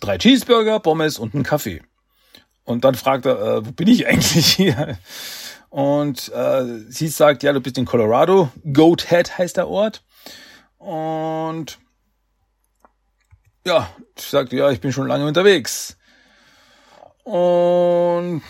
[0.00, 1.82] drei Cheeseburger, Pommes und einen Kaffee.
[2.64, 4.98] Und dann fragt er, äh, wo bin ich eigentlich hier?
[5.68, 8.50] Und äh, sie sagt, ja, du bist in Colorado.
[8.72, 10.02] Goat Head heißt der Ort.
[10.78, 11.78] Und
[13.66, 13.88] ja,
[14.18, 15.96] sagt, ja, ich bin schon lange unterwegs.
[17.24, 18.42] Und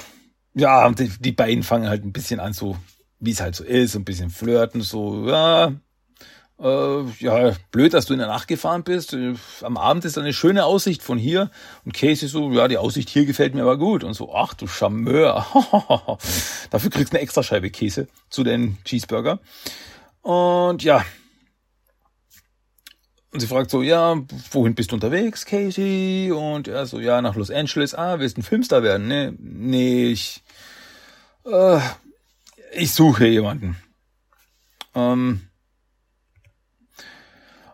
[0.55, 2.77] ja, die, die beiden fangen halt ein bisschen an, so
[3.19, 5.73] wie es halt so ist, ein bisschen flirten, so, ja,
[6.63, 9.15] äh, ja, blöd, dass du in der Nacht gefahren bist.
[9.15, 11.51] Äh, am Abend ist eine schöne Aussicht von hier.
[11.85, 14.05] Und Casey so, ja, die Aussicht hier gefällt mir aber gut.
[14.05, 15.47] Und so, ach du Charmeur.
[16.71, 19.41] Dafür kriegst du eine extra Scheibe Käse zu den Cheeseburger.
[20.23, 21.05] Und ja.
[23.33, 24.21] Und sie fragt so, ja,
[24.51, 26.31] wohin bist du unterwegs, Casey?
[26.31, 27.95] Und er so, ja, nach Los Angeles.
[27.95, 29.09] Ah, willst ein Filmstar werden?
[29.09, 30.43] Nee, nee, ich,
[31.47, 31.81] äh,
[32.75, 33.77] ich suche jemanden.
[34.95, 35.41] Ähm,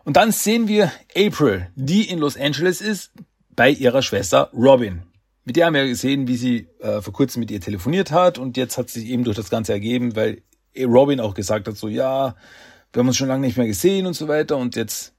[0.05, 3.11] und dann sehen wir April, die in Los Angeles ist,
[3.49, 5.03] bei ihrer Schwester Robin.
[5.43, 8.55] Mit der haben wir gesehen, wie sie äh, vor kurzem mit ihr telefoniert hat und
[8.55, 10.41] jetzt hat sich eben durch das Ganze ergeben, weil
[10.77, 12.35] Robin auch gesagt hat, so ja,
[12.93, 15.13] wir haben uns schon lange nicht mehr gesehen und so weiter und jetzt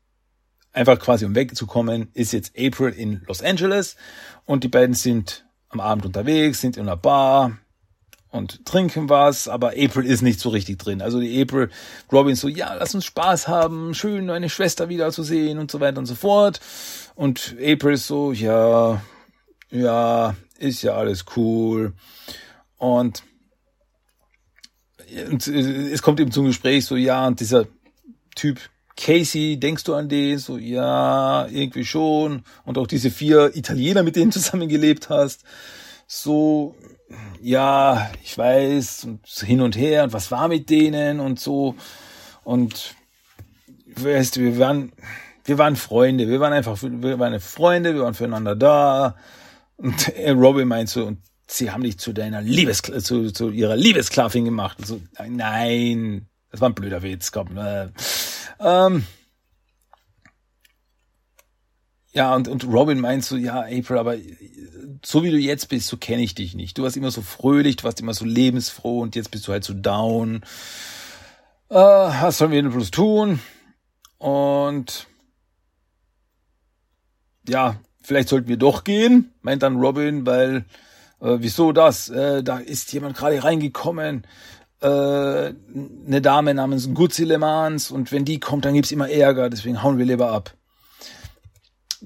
[0.73, 3.97] einfach quasi um wegzukommen, ist jetzt April in Los Angeles
[4.45, 7.59] und die beiden sind am Abend unterwegs, sind in einer Bar,
[8.31, 11.03] und trinken was, aber April ist nicht so richtig drin.
[11.03, 11.69] Also die April,
[12.13, 16.07] Robin so, ja, lass uns Spaß haben, schön meine Schwester wiederzusehen und so weiter und
[16.07, 16.61] so fort.
[17.17, 19.03] Und April ist so, ja,
[19.71, 21.93] ja, ist ja alles cool.
[22.77, 23.25] Und,
[25.31, 27.67] und es kommt eben zum Gespräch so, ja, und dieser
[28.37, 28.61] Typ
[29.01, 30.39] Casey, denkst du an den?
[30.39, 32.43] So, ja, irgendwie schon.
[32.65, 35.43] Und auch diese vier Italiener, mit denen du zusammengelebt hast.
[36.07, 36.75] So,
[37.41, 41.77] ja, ich weiß, und hin und her und was war mit denen und so.
[42.45, 42.95] Und
[43.97, 44.93] weißt du, wir waren,
[45.45, 49.17] wir waren Freunde, wir waren einfach, wir waren Freunde, wir waren füreinander da.
[49.77, 54.45] Und Robin meint so, und sie haben dich zu deiner Liebes, zu, zu ihrer Liebesklavin
[54.45, 54.79] gemacht.
[54.81, 57.57] Und so, nein, das war ein blöder Witz, komm.
[57.57, 57.89] Äh,
[58.61, 59.07] ähm,
[62.13, 64.17] ja, und, und Robin meint so, ja, April, aber
[65.05, 66.77] so wie du jetzt bist, so kenne ich dich nicht.
[66.77, 69.65] Du warst immer so fröhlich, du warst immer so lebensfroh und jetzt bist du halt
[69.65, 70.43] so down.
[71.69, 73.41] Äh, was sollen wir denn bloß tun?
[74.19, 75.07] Und
[77.49, 80.65] ja, vielleicht sollten wir doch gehen, meint dann Robin, weil
[81.21, 82.09] äh, wieso das?
[82.09, 84.27] Äh, da ist jemand gerade reingekommen,
[84.81, 89.51] äh, eine Dame namens Gutzi Le Mans und wenn die kommt, dann gibt's immer Ärger,
[89.51, 90.55] deswegen hauen wir lieber ab.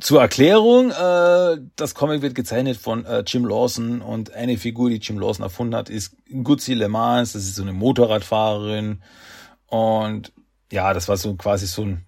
[0.00, 4.96] Zur Erklärung, äh, das Comic wird gezeichnet von äh, Jim Lawson und eine Figur, die
[4.96, 9.02] Jim Lawson erfunden hat, ist Guzzi Le Mans, das ist so eine Motorradfahrerin
[9.66, 10.32] und
[10.72, 12.06] ja, das war so quasi so ein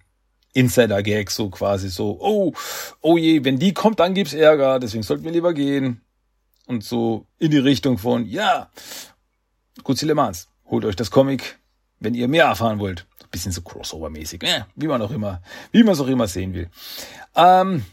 [0.53, 2.53] Insider-Gag, so quasi so, oh,
[3.01, 6.01] oh je, wenn die kommt, dann gibt's Ärger, deswegen sollten wir lieber gehen.
[6.65, 8.69] Und so in die Richtung von, ja,
[9.83, 11.59] Guzzi Le Mans, holt euch das Comic,
[11.99, 13.05] wenn ihr mehr erfahren wollt.
[13.29, 15.41] Bisschen so Crossover-mäßig, äh, wie man auch immer,
[15.71, 16.69] wie man es auch immer sehen will.
[17.35, 17.83] Ähm,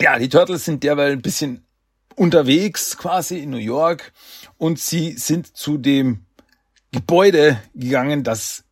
[0.00, 1.66] ja, die Turtles sind derweil ein bisschen
[2.16, 4.12] unterwegs quasi in New York
[4.56, 6.24] und sie sind zu dem
[6.92, 8.64] Gebäude gegangen, das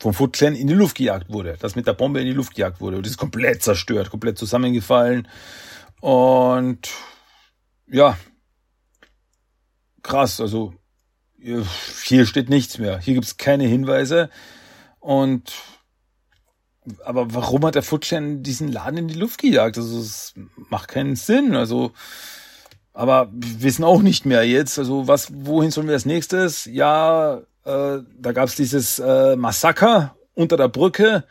[0.00, 2.54] vom Foot Clan in die Luft gejagt wurde, das mit der Bombe in die Luft
[2.54, 2.96] gejagt wurde.
[2.96, 5.28] Und ist komplett zerstört, komplett zusammengefallen.
[6.00, 6.90] Und
[7.86, 8.18] ja,
[10.02, 10.74] krass, also
[12.04, 14.30] hier steht nichts mehr, hier gibt's keine Hinweise
[15.00, 15.52] und
[17.04, 19.78] aber warum hat der Clan diesen Laden in die Luft gejagt?
[19.78, 20.34] Also es
[20.68, 21.92] macht keinen Sinn, also
[22.92, 26.64] aber wir wissen auch nicht mehr jetzt, also was, wohin sollen wir als nächstes?
[26.66, 31.24] Ja, äh, da gab es dieses äh, Massaker unter der Brücke,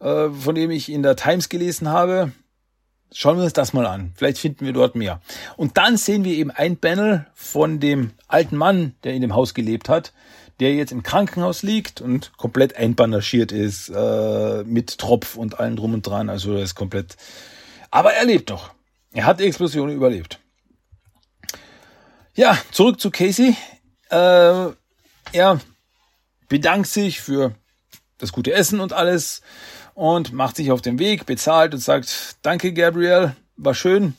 [0.00, 2.32] äh, von dem ich in der Times gelesen habe.
[3.12, 4.12] Schauen wir uns das mal an.
[4.14, 5.20] Vielleicht finden wir dort mehr.
[5.56, 9.54] Und dann sehen wir eben ein Panel von dem alten Mann, der in dem Haus
[9.54, 10.12] gelebt hat,
[10.60, 15.94] der jetzt im Krankenhaus liegt und komplett einbandagiert ist, äh, mit Tropf und allem drum
[15.94, 16.28] und dran.
[16.28, 17.16] Also er ist komplett.
[17.90, 18.70] Aber er lebt noch.
[19.12, 20.38] Er hat die Explosion überlebt.
[22.34, 23.56] Ja, zurück zu Casey.
[24.10, 24.72] Äh,
[25.32, 25.60] er
[26.48, 27.54] bedankt sich für
[28.18, 29.42] das gute Essen und alles
[29.98, 34.14] und macht sich auf den Weg, bezahlt und sagt, danke Gabriel, war schön,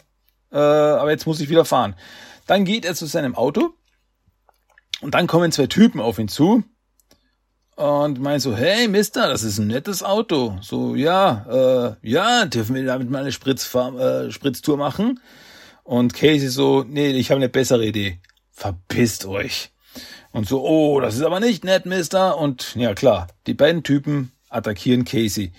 [0.52, 1.96] äh, aber jetzt muss ich wieder fahren.
[2.48, 3.70] Dann geht er zu seinem Auto
[5.00, 6.66] und dann kommen zwei Typen auf ihn zu
[7.78, 10.58] und meinen so, hey Mister, das ist ein nettes Auto.
[10.62, 11.46] So, ja,
[12.02, 15.22] äh, ja, dürfen wir damit mal eine Spritzfahr äh, Spritztour machen?
[15.86, 18.20] Und Casey so, nee, ich habe eine bessere Idee.
[18.52, 19.72] Verpisst euch.
[20.32, 22.38] Und so, oh, das ist aber nicht nett, Mister.
[22.38, 25.52] Und ja, klar, die beiden Typen attackieren Casey.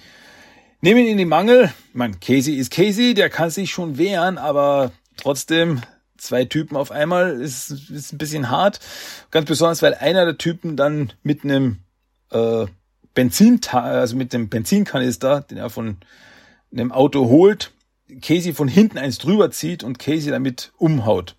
[0.81, 1.73] Nehmen ihn in die Mangel.
[1.93, 5.83] Meine, Casey ist Casey, der kann sich schon wehren, aber trotzdem
[6.17, 8.81] zwei Typen auf einmal ist, ist ein bisschen hart.
[9.31, 11.81] Ganz besonders, weil einer der Typen dann mit einem
[12.31, 12.67] äh,
[13.15, 15.99] Benzin, also mit dem Benzinkanister, den er von
[16.73, 17.73] einem Auto holt,
[18.23, 21.37] Casey von hinten eins drüber zieht und Casey damit umhaut.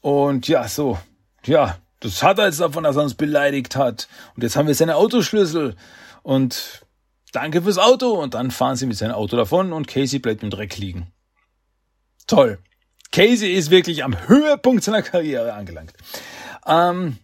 [0.00, 0.98] Und ja, so,
[1.44, 4.08] ja, das hat er jetzt davon, dass er uns beleidigt hat.
[4.34, 5.76] Und jetzt haben wir seine Autoschlüssel.
[6.22, 6.86] Und
[7.32, 8.12] danke fürs Auto.
[8.12, 11.12] Und dann fahren sie mit seinem Auto davon und Casey bleibt im Dreck liegen.
[12.26, 12.58] Toll.
[13.12, 15.92] Casey ist wirklich am Höhepunkt seiner Karriere angelangt.
[16.66, 17.18] Ähm,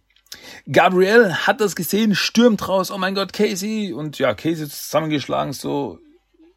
[0.69, 3.93] Gabriel hat das gesehen, stürmt raus, oh mein Gott, Casey.
[3.93, 5.99] Und ja, Casey zusammengeschlagen so.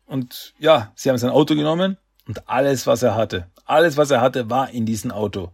[0.07, 4.21] Und ja, sie haben sein Auto genommen und alles, was er hatte, alles, was er
[4.21, 5.53] hatte, war in diesem Auto.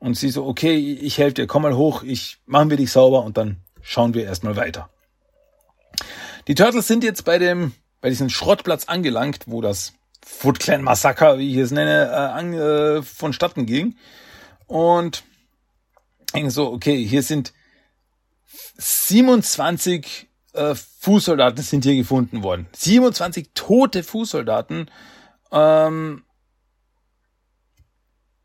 [0.00, 3.22] Und sie so, okay, ich helfe dir, komm mal hoch, ich machen wir dich sauber
[3.24, 4.90] und dann schauen wir erstmal weiter.
[6.48, 11.38] Die Turtles sind jetzt bei dem, bei diesem Schrottplatz angelangt, wo das Foot Clan Massaker,
[11.38, 13.96] wie ich es nenne, äh, an, äh, vonstatten ging.
[14.66, 15.24] Und
[16.48, 17.52] so, okay, hier sind
[18.76, 22.66] 27 äh, Fußsoldaten sind hier gefunden worden.
[22.72, 24.90] 27 tote Fußsoldaten.
[25.52, 26.24] Ähm,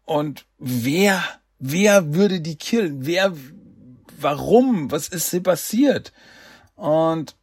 [0.06, 1.24] und wer
[1.60, 3.06] wer würde die killen?
[3.06, 3.34] Wer,
[4.20, 4.90] warum?
[4.90, 6.14] Was ist hier passiert?
[6.76, 7.36] Und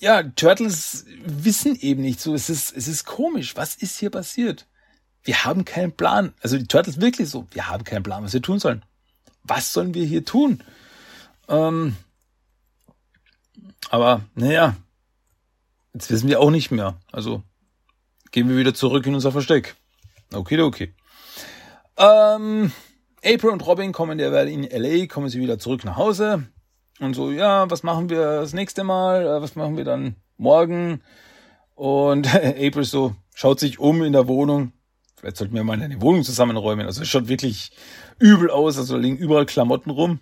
[0.00, 2.34] ja, Turtles wissen eben nicht so.
[2.34, 3.54] Es ist, es ist komisch.
[3.56, 4.66] Was ist hier passiert?
[5.22, 6.32] Wir haben keinen Plan.
[6.40, 7.46] Also die Turtles wirklich so.
[7.52, 8.82] Wir haben keinen Plan, was wir tun sollen.
[9.42, 10.64] Was sollen wir hier tun?
[11.48, 11.96] Ähm,
[13.90, 14.76] aber naja,
[15.92, 16.98] jetzt wissen wir auch nicht mehr.
[17.12, 17.42] Also
[18.30, 19.76] gehen wir wieder zurück in unser Versteck.
[20.32, 20.94] Okay, okay.
[21.98, 22.72] Ähm,
[23.22, 26.46] April und Robin kommen derweil in LA, kommen sie wieder zurück nach Hause
[27.00, 29.24] und so, ja, was machen wir das nächste Mal?
[29.26, 31.02] Äh, was machen wir dann morgen?
[31.74, 34.72] Und April so schaut sich um in der Wohnung.
[35.16, 36.86] Vielleicht sollten wir mal eine Wohnung zusammenräumen.
[36.86, 37.72] Also es schaut wirklich
[38.18, 38.78] übel aus.
[38.78, 40.20] Also da liegen überall Klamotten rum.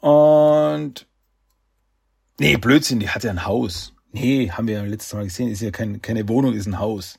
[0.00, 1.06] Und
[2.38, 3.94] nee, Blödsinn, die hat ja ein Haus.
[4.12, 7.18] Nee, haben wir ja letztes Mal gesehen, ist ja kein, keine Wohnung, ist ein Haus.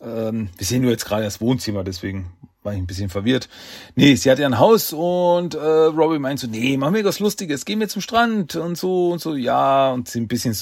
[0.00, 2.32] Ähm, wir sehen nur jetzt gerade das Wohnzimmer, deswegen
[2.66, 3.48] war ich ein bisschen verwirrt.
[3.94, 7.20] Nee, sie hat ja ein Haus und äh, Robbie meint so, nee, machen wir was
[7.20, 10.54] Lustiges, gehen wir zum Strand und so und so, ja, und sie ein bisschen,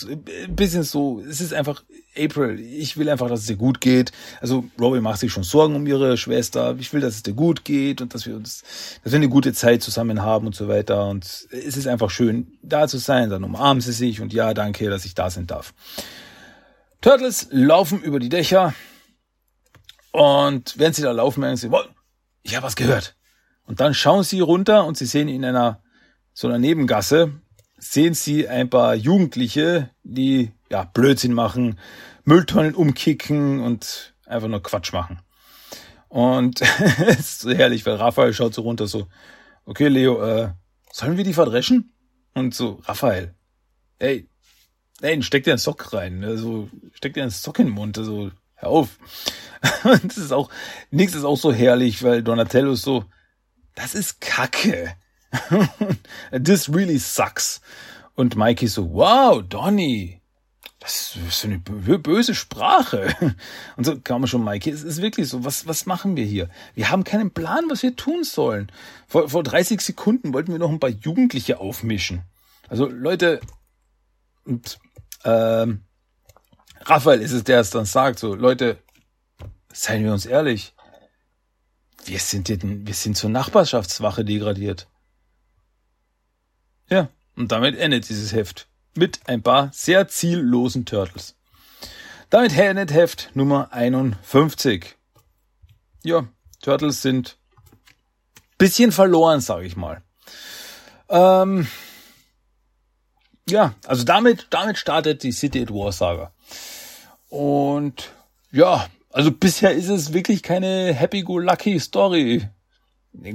[0.45, 1.83] ein bisschen so, es ist einfach,
[2.17, 4.13] April, ich will einfach, dass es dir gut geht.
[4.41, 7.65] Also Robbie macht sich schon Sorgen um ihre Schwester, ich will, dass es dir gut
[7.65, 8.63] geht und dass wir uns,
[9.03, 12.59] dass wir eine gute Zeit zusammen haben und so weiter und es ist einfach schön,
[12.63, 15.75] da zu sein, dann umarmen sie sich und ja, danke, dass ich da sein darf.
[17.01, 18.75] Turtles laufen über die Dächer,
[20.15, 21.85] und während sie da laufen, merken sie, wow,
[22.45, 23.17] ich habe was gehört.
[23.65, 25.83] Und dann schauen sie runter und sie sehen in einer
[26.33, 27.33] so einer Nebengasse,
[27.79, 31.79] sehen sie ein paar Jugendliche, die ja Blödsinn machen,
[32.25, 35.21] Mülltonnen umkicken und einfach nur Quatsch machen.
[36.09, 36.61] Und
[36.99, 39.07] es ist so herrlich, weil Raphael schaut so runter so,
[39.65, 40.53] okay Leo, äh,
[40.93, 41.93] sollen wir die verdreschen?
[42.35, 43.35] Und so, Raphael,
[43.99, 44.29] ey,
[45.01, 48.31] ey, steck dir einen Sock rein, also steck dir einen Sock in den Mund, also
[48.65, 48.99] hör auf.
[49.85, 50.51] Und das ist auch,
[50.91, 53.05] nichts ist auch so herrlich, weil Donatello ist so,
[53.75, 54.95] das ist Kacke.
[56.43, 57.61] This really sucks.
[58.15, 60.21] Und Mikey so, wow, Donny,
[60.79, 63.17] das ist so eine böse Sprache.
[63.77, 66.49] Und so kam schon Mikey, es ist wirklich so, was, was machen wir hier?
[66.75, 68.71] Wir haben keinen Plan, was wir tun sollen.
[69.09, 72.23] Vor, vor 30 Sekunden wollten wir noch ein paar Jugendliche aufmischen.
[72.69, 73.41] Also Leute,
[74.45, 74.79] und
[75.25, 75.84] ähm,
[76.85, 78.79] Raphael ist es, der es dann sagt, so Leute,
[79.73, 80.75] seien wir uns ehrlich,
[82.05, 84.89] wir sind, den, wir sind zur Nachbarschaftswache degradiert.
[86.91, 88.69] Ja, und damit endet dieses Heft.
[88.95, 91.35] Mit ein paar sehr ziellosen Turtles.
[92.31, 94.97] Damit endet Heft Nummer 51.
[96.05, 96.29] Ja,
[96.61, 97.39] Turtles sind
[98.59, 100.03] bisschen verloren, sage ich mal.
[101.09, 101.67] Ähm,
[103.49, 106.34] ja, also damit, damit startet die City at War Saga.
[107.29, 108.13] Und
[108.53, 112.49] ja, also bisher ist es wirklich keine Happy-Go-Lucky-Story.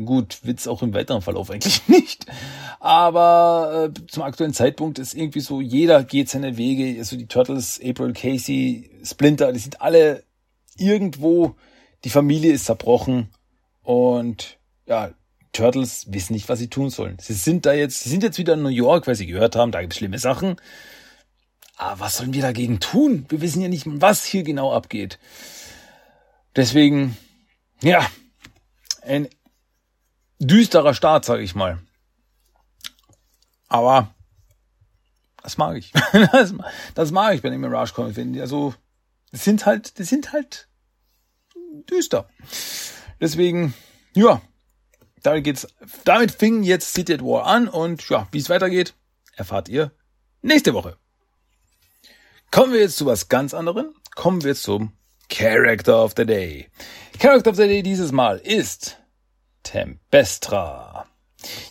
[0.05, 2.25] Gut, Witz auch im weiteren Verlauf eigentlich nicht.
[2.79, 6.99] Aber äh, zum aktuellen Zeitpunkt ist irgendwie so, jeder geht seine Wege.
[6.99, 10.23] Also die Turtles, April, Casey, Splinter, die sind alle
[10.77, 11.55] irgendwo,
[12.03, 13.29] die Familie ist zerbrochen.
[13.83, 15.11] Und ja,
[15.53, 17.17] Turtles wissen nicht, was sie tun sollen.
[17.19, 19.71] Sie sind da jetzt, sie sind jetzt wieder in New York, weil sie gehört haben,
[19.71, 20.57] da gibt es schlimme Sachen.
[21.79, 23.25] Aber was sollen wir dagegen tun?
[23.29, 25.17] Wir wissen ja nicht, was hier genau abgeht.
[26.57, 27.15] Deswegen,
[27.81, 28.05] ja,
[29.01, 29.29] ein
[30.39, 31.79] düsterer Start, sage ich mal.
[33.69, 34.13] Aber
[35.41, 35.93] das mag ich.
[36.33, 36.53] das,
[36.95, 38.19] das, mag ich bei den Mirage Comics.
[38.41, 38.73] Also,
[39.31, 40.67] das sind halt, das sind halt
[41.89, 42.27] düster.
[43.21, 43.73] Deswegen,
[44.15, 44.41] ja,
[45.23, 45.65] damit geht's,
[46.03, 48.95] damit fing jetzt City at War an und ja, wie es weitergeht,
[49.37, 49.93] erfahrt ihr
[50.41, 50.97] nächste Woche.
[52.51, 53.93] Kommen wir jetzt zu was ganz anderem.
[54.15, 54.91] Kommen wir zum
[55.29, 56.67] Character of the Day.
[57.19, 58.97] Character of the Day dieses Mal ist
[59.61, 61.05] Tempestra.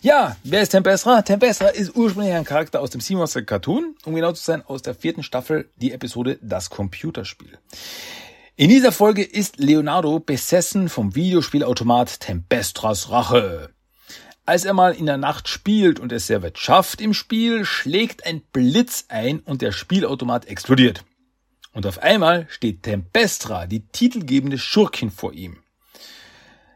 [0.01, 1.21] Ja, wer ist Tempestra?
[1.21, 4.95] Tempestra ist ursprünglich ein Charakter aus dem Seamonster Cartoon, um genau zu sein, aus der
[4.95, 7.57] vierten Staffel, die Episode Das Computerspiel.
[8.55, 13.69] In dieser Folge ist Leonardo besessen vom Videospielautomat Tempestras Rache.
[14.49, 18.25] Als er mal in der Nacht spielt und es sehr weit schafft im Spiel, schlägt
[18.25, 21.05] ein Blitz ein und der Spielautomat explodiert.
[21.71, 25.57] Und auf einmal steht Tempestra, die titelgebende Schurkin, vor ihm.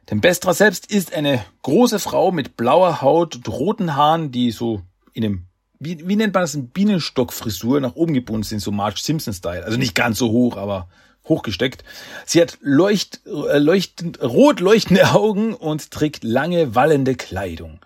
[0.06, 5.26] Tempestra selbst ist eine große Frau mit blauer Haut und roten Haaren, die so in
[5.26, 5.46] einem,
[5.80, 9.66] wie, wie nennt man das, Bienenstockfrisur nach oben gebunden sind, so Marge Simpson-Style.
[9.66, 10.90] Also nicht ganz so hoch, aber
[11.28, 11.84] hochgesteckt.
[12.26, 17.80] Sie hat leucht, äh, leuchtend, rot leuchtende Augen und trägt lange, wallende Kleidung.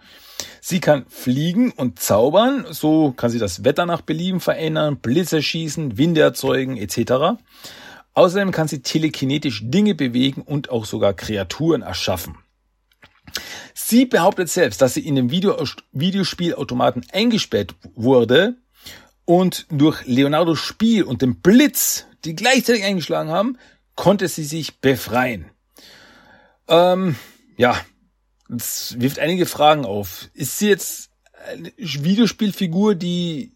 [0.61, 5.97] Sie kann fliegen und zaubern, so kann sie das Wetter nach Belieben verändern, Blitze schießen,
[5.97, 7.39] Winde erzeugen etc.
[8.13, 12.35] Außerdem kann sie telekinetisch Dinge bewegen und auch sogar Kreaturen erschaffen.
[13.73, 15.55] Sie behauptet selbst, dass sie in dem Video
[15.91, 18.57] Videospielautomaten eingesperrt wurde
[19.27, 23.57] und durch Leonardos Spiel und den Blitz, die gleichzeitig eingeschlagen haben,
[23.95, 25.51] konnte sie sich befreien.
[26.69, 27.17] Ähm,
[27.57, 27.77] ja,
[28.47, 30.29] das wirft einige Fragen auf.
[30.33, 31.09] Ist sie jetzt
[31.45, 33.51] eine Videospielfigur, die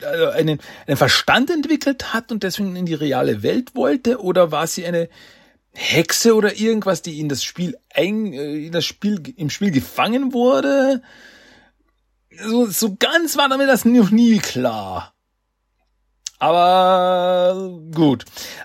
[0.00, 0.60] also einen,
[0.94, 4.20] Verstand entwickelt hat und deswegen in die reale Welt wollte?
[4.22, 5.08] Oder war sie eine
[5.72, 11.02] Hexe oder irgendwas, die in das Spiel äh, in das Spiel, im Spiel gefangen wurde?
[12.42, 15.14] So, so ganz war damit das noch nie klar.
[16.38, 18.24] Aber gut.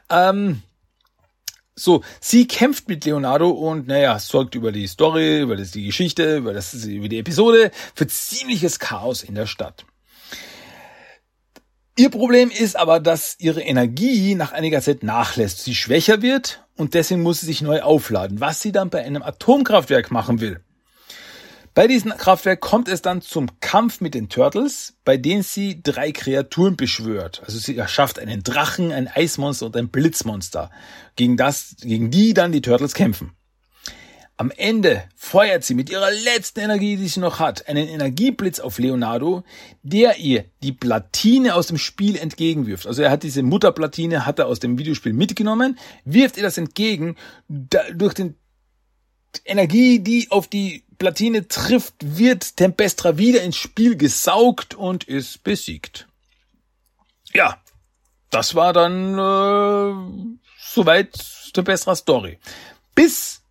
[0.10, 0.62] Ähm,
[1.76, 6.38] so, sie kämpft mit Leonardo und naja, sorgt über die Story, über das, die Geschichte,
[6.38, 9.86] über, das, über die Episode für ziemliches Chaos in der Stadt.
[11.98, 16.94] Ihr Problem ist aber, dass ihre Energie nach einiger Zeit nachlässt, sie schwächer wird und
[16.94, 20.64] deswegen muss sie sich neu aufladen, was sie dann bei einem Atomkraftwerk machen will.
[21.74, 26.12] Bei diesem Kraftwerk kommt es dann zum Kampf mit den Turtles, bei denen sie drei
[26.12, 27.42] Kreaturen beschwört.
[27.46, 30.70] Also sie erschafft einen Drachen, ein Eismonster und ein Blitzmonster,
[31.16, 33.32] gegen das, gegen die dann die Turtles kämpfen.
[34.36, 38.80] Am Ende feuert sie mit ihrer letzten Energie, die sie noch hat, einen Energieblitz auf
[38.80, 39.44] Leonardo,
[39.82, 42.88] der ihr die Platine aus dem Spiel entgegenwirft.
[42.88, 47.16] Also er hat diese Mutterplatine, hat er aus dem Videospiel mitgenommen, wirft ihr das entgegen,
[47.48, 48.36] da, durch den
[49.46, 56.08] Energie, die auf die Platine trifft, wird Tempestra wieder ins Spiel gesaugt und ist besiegt.
[57.34, 57.60] Ja,
[58.30, 61.20] das war dann äh, soweit
[61.54, 62.38] Tempestras Story.
[62.94, 63.42] Bis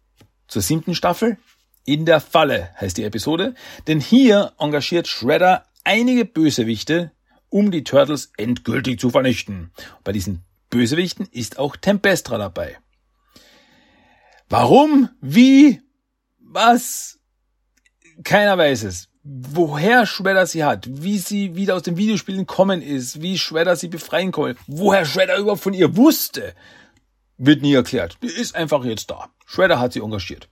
[0.46, 1.38] zur siebten Staffel
[1.84, 3.56] in der Falle heißt die Episode,
[3.88, 7.10] denn hier engagiert Shredder einige Bösewichte,
[7.48, 9.72] um die Turtles endgültig zu vernichten.
[10.04, 12.78] bei diesen Bösewichten ist auch Tempestra dabei.
[14.48, 15.10] Warum?
[15.20, 15.82] Wie?
[16.38, 17.19] Was?
[18.24, 19.08] Keiner weiß es.
[19.22, 23.88] Woher Shredder sie hat, wie sie wieder aus den Videospielen kommen ist, wie Shredder sie
[23.88, 26.54] befreien konnte, woher Shredder überhaupt von ihr wusste,
[27.36, 28.16] wird nie erklärt.
[28.22, 29.28] Die ist einfach jetzt da.
[29.44, 30.48] Shredder hat sie engagiert.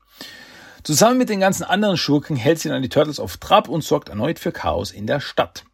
[0.83, 4.09] Zusammen mit den ganzen anderen Schurken hält sie dann die Turtles auf Trab und sorgt
[4.09, 5.65] erneut für Chaos in der Stadt.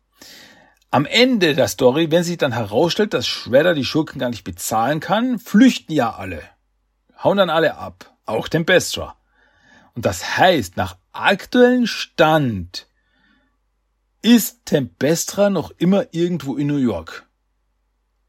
[0.91, 5.01] Am Ende der Story, wenn sich dann herausstellt, dass Shredder die Schurken gar nicht bezahlen
[5.01, 6.43] kann, flüchten ja alle.
[7.23, 8.15] Hauen dann alle ab.
[8.27, 9.17] Auch Tempestra.
[9.95, 12.87] Und das heißt, nach aktuellem Stand
[14.23, 17.27] ist Tempestra noch immer irgendwo in New York.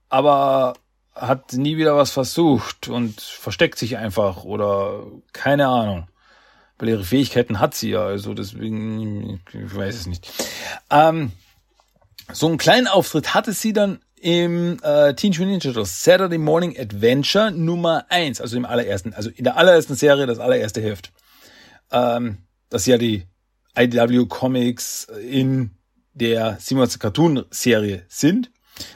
[0.10, 0.76] Aber
[1.16, 6.08] hat nie wieder was versucht und versteckt sich einfach oder keine Ahnung.
[6.78, 10.30] Weil ihre Fähigkeiten hat sie ja, also deswegen, ich weiß es nicht.
[10.90, 11.32] Ähm,
[12.34, 16.78] so einen kleinen Auftritt hatte sie dann im äh, Teenage Mutant Ninja Turtles Saturday Morning
[16.78, 21.12] Adventure Nummer eins, also im allerersten, also in der allerersten Serie, das allererste Heft.
[21.92, 23.26] Ähm, das ja die
[23.78, 25.72] IDW Comics in
[26.14, 28.52] der Simons Cartoon Serie sind,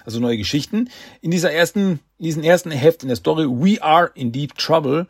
[0.06, 0.90] also neue Geschichten.
[1.22, 5.08] In dieser ersten, in diesem ersten Heft in der Story We Are in Deep Trouble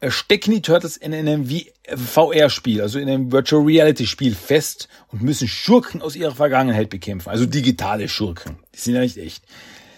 [0.00, 1.48] äh, stecken die Turtles in einem
[1.94, 7.46] VR-Spiel, also in einem Virtual Reality-Spiel fest und müssen Schurken aus ihrer Vergangenheit bekämpfen, also
[7.46, 8.58] digitale Schurken.
[8.74, 9.44] Die sind ja nicht echt.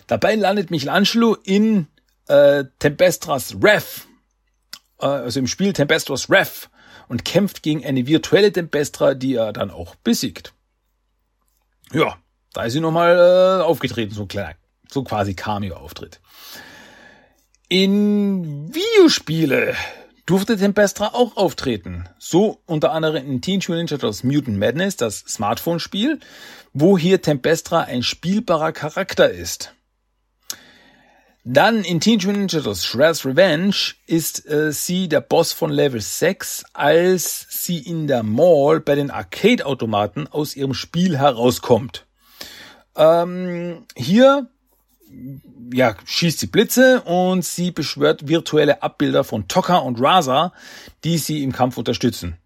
[0.06, 1.86] Dabei landet Michelangelo in
[2.28, 4.06] äh, Tempestras Rev,
[5.00, 6.68] äh, also im Spiel Tempestras Rev
[7.12, 10.54] und kämpft gegen eine virtuelle Tempestra, die er dann auch besiegt.
[11.92, 12.16] Ja,
[12.54, 14.54] da ist sie nochmal äh, aufgetreten, so ein kleiner,
[14.90, 16.20] so quasi Cameo-Auftritt.
[17.68, 19.76] In Videospiele
[20.24, 22.08] durfte Tempestra auch auftreten.
[22.18, 26.18] So unter anderem in Teenage Mutant Ninja Turtles Mutant Madness, das Smartphone-Spiel,
[26.72, 29.74] wo hier Tempestra ein spielbarer Charakter ist.
[31.45, 33.74] Dann in Teenage Mutant Ninja Turtles Shredder's Revenge
[34.07, 39.11] ist äh, sie der Boss von Level 6, als sie in der Mall bei den
[39.11, 42.07] Arcade-Automaten aus ihrem Spiel herauskommt.
[42.95, 44.49] Ähm, hier
[45.72, 50.53] ja, schießt sie Blitze und sie beschwört virtuelle Abbilder von Tokka und Raza,
[51.03, 52.36] die sie im Kampf unterstützen.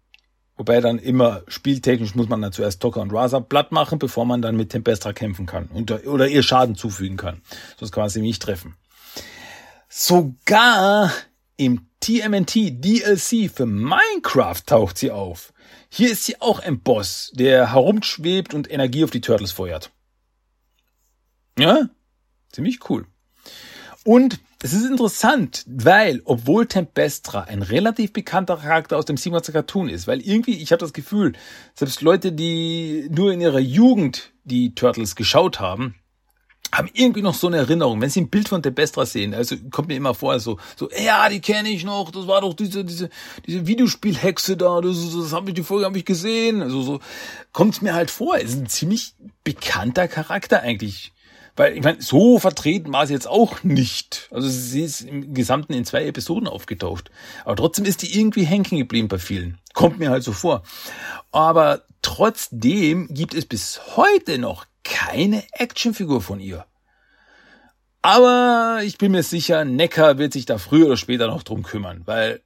[0.55, 4.41] Wobei dann immer spieltechnisch muss man dann zuerst Tokka und Raza platt machen, bevor man
[4.41, 7.41] dann mit Tempestra kämpfen kann oder ihr Schaden zufügen kann.
[7.77, 8.75] Sonst kann man sie nicht treffen.
[9.99, 11.11] Sogar
[11.55, 15.53] im TMNT DLC für Minecraft taucht sie auf.
[15.89, 19.91] Hier ist sie auch ein Boss, der herumschwebt und Energie auf die Turtles feuert.
[21.57, 21.89] Ja,
[22.51, 23.05] Ziemlich cool.
[24.03, 29.89] Und es ist interessant, weil, obwohl Tempestra ein relativ bekannter Charakter aus dem Simons Cartoon
[29.89, 31.33] ist, weil irgendwie, ich habe das Gefühl,
[31.75, 35.95] selbst Leute, die nur in ihrer Jugend die Turtles geschaut haben,
[36.71, 39.87] haben irgendwie noch so eine Erinnerung, wenn sie ein Bild von Tempestra sehen, also kommt
[39.87, 43.09] mir immer vor, so, so, ja, die kenne ich noch, das war doch diese, diese,
[43.45, 46.99] diese Videospielhexe da, das, das habe ich, die Folge habe ich gesehen, also so,
[47.53, 51.13] kommt mir halt vor, ist ein ziemlich bekannter Charakter eigentlich
[51.57, 54.29] weil, ich meine, so vertreten war sie jetzt auch nicht.
[54.31, 57.09] Also sie ist im Gesamten in zwei Episoden aufgetaucht.
[57.45, 59.57] Aber trotzdem ist die irgendwie hängen geblieben bei vielen.
[59.73, 60.61] Kommt mir halt so vor.
[61.31, 66.65] Aber trotzdem gibt es bis heute noch keine Actionfigur von ihr.
[68.01, 72.03] Aber ich bin mir sicher, Necker wird sich da früher oder später noch drum kümmern,
[72.05, 72.41] weil,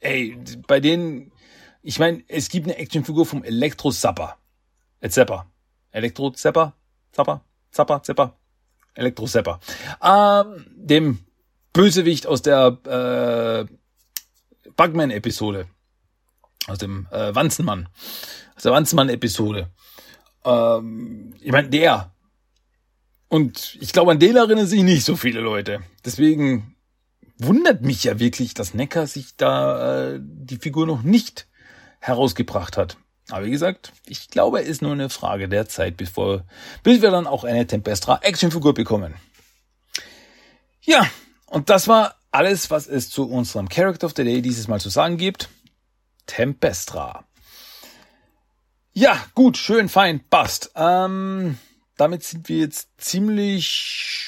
[0.00, 1.32] ey, bei denen,
[1.82, 4.36] ich meine, es gibt eine Actionfigur vom Elektro Zapper.
[5.00, 5.46] Äh, Zapper.
[5.92, 6.74] Elektro Zapper?
[7.12, 7.42] Zapper?
[7.70, 8.36] Zapper, Zapper,
[8.94, 9.60] Elektro-Zapper.
[10.02, 11.18] Ähm, dem
[11.72, 15.68] Bösewicht aus der äh, Bugman-Episode.
[16.66, 17.88] Aus dem äh, Wanzenmann.
[18.56, 19.70] Aus der Wanzenmann-Episode.
[20.44, 22.12] Ähm, ich meine, der.
[23.28, 25.80] Und ich glaube, an den erinnern sich nicht so viele Leute.
[26.04, 26.76] Deswegen
[27.38, 31.46] wundert mich ja wirklich, dass Necker sich da äh, die Figur noch nicht
[32.00, 32.96] herausgebracht hat.
[33.30, 36.44] Aber wie gesagt, ich glaube, es ist nur eine Frage der Zeit, bevor,
[36.82, 39.14] bis wir dann auch eine Tempestra Actionfigur bekommen.
[40.80, 41.06] Ja,
[41.46, 44.88] und das war alles, was es zu unserem Character of the Day dieses Mal zu
[44.88, 45.50] sagen gibt.
[46.26, 47.24] Tempestra.
[49.00, 50.72] Ja, gut, schön, fein, passt.
[50.74, 51.56] Ähm,
[51.96, 54.26] damit sind wir jetzt ziemlich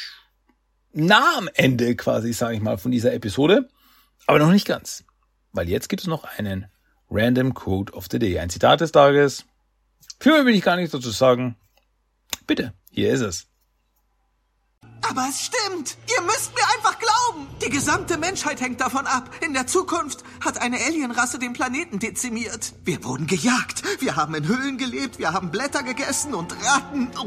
[0.92, 3.68] nah am Ende quasi, sage ich mal, von dieser Episode.
[4.28, 5.02] Aber noch nicht ganz.
[5.50, 6.66] Weil jetzt gibt es noch einen
[7.10, 8.38] Random Quote of the Day.
[8.38, 9.44] Ein Zitat des Tages.
[10.20, 11.56] Für mich will ich gar nichts dazu sagen.
[12.46, 13.49] Bitte, hier ist es.
[15.08, 15.96] Aber es stimmt.
[16.16, 17.48] Ihr müsst mir einfach glauben.
[17.64, 19.30] Die gesamte Menschheit hängt davon ab.
[19.40, 22.74] In der Zukunft hat eine Alienrasse den Planeten dezimiert.
[22.84, 23.82] Wir wurden gejagt.
[24.00, 25.18] Wir haben in Höhlen gelebt.
[25.18, 27.10] Wir haben Blätter gegessen und Ratten.
[27.18, 27.26] Oh,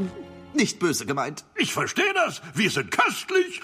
[0.54, 1.44] nicht böse gemeint.
[1.56, 2.40] Ich verstehe das.
[2.54, 3.60] Wir sind köstlich.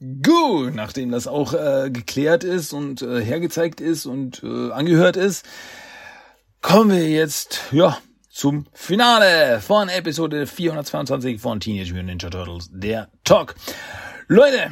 [0.00, 5.44] Gut, nachdem das auch äh, geklärt ist und äh, hergezeigt ist und äh, angehört ist,
[6.62, 7.98] kommen wir jetzt, ja,
[8.38, 13.56] zum Finale von Episode 422 von Teenage Mutant Ninja Turtles, der Talk.
[14.28, 14.70] Leute,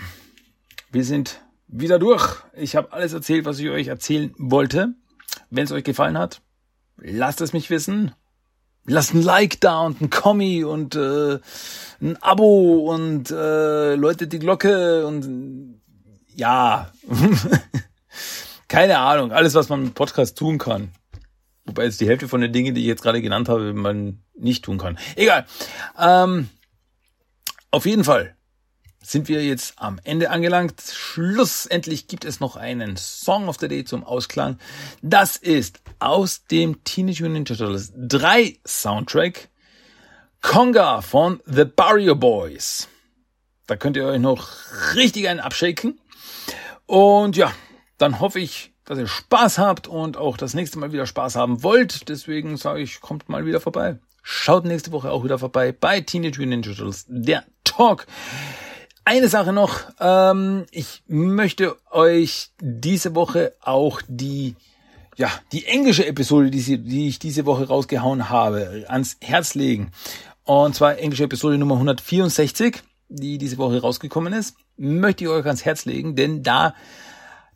[0.93, 2.45] wir sind wieder durch.
[2.55, 4.95] Ich habe alles erzählt, was ich euch erzählen wollte.
[5.51, 6.43] Wenn es euch gefallen hat,
[6.97, 8.13] lasst es mich wissen.
[8.85, 11.41] Lasst ein Like da und ein Kommi und äh,
[12.01, 15.81] ein Abo und äh, läutet die Glocke und
[16.37, 16.93] ja,
[18.69, 20.93] keine Ahnung, alles, was man mit Podcast tun kann.
[21.67, 24.65] Wobei jetzt die Hälfte von den Dingen, die ich jetzt gerade genannt habe, man nicht
[24.65, 24.99] tun kann.
[25.17, 25.47] Egal.
[25.99, 26.49] Ähm,
[27.71, 28.37] auf jeden Fall
[29.03, 30.83] sind wir jetzt am Ende angelangt.
[30.93, 34.59] Schlussendlich gibt es noch einen Song of the Day zum Ausklang.
[35.03, 39.49] Das ist aus dem Teenage Mutant Ninja Turtles 3 Soundtrack
[40.43, 42.89] Conga von The Barrio Boys.
[43.67, 44.49] Da könnt ihr euch noch
[44.95, 46.01] richtig einen abschaken.
[46.87, 47.53] Und ja,
[47.99, 51.63] dann hoffe ich, dass ihr Spaß habt und auch das nächste Mal wieder Spaß haben
[51.63, 52.09] wollt.
[52.09, 53.99] Deswegen sage ich, kommt mal wieder vorbei.
[54.23, 58.07] Schaut nächste Woche auch wieder vorbei bei Teenage Mutant Ninja Turtles, der Talk.
[59.05, 64.57] Eine Sache noch, ähm, ich möchte euch diese Woche auch die
[65.17, 69.91] ja, die englische Episode, die, die ich diese Woche rausgehauen habe, ans Herz legen.
[70.45, 75.65] Und zwar englische Episode Nummer 164, die diese Woche rausgekommen ist, möchte ich euch ans
[75.65, 76.75] Herz legen, denn da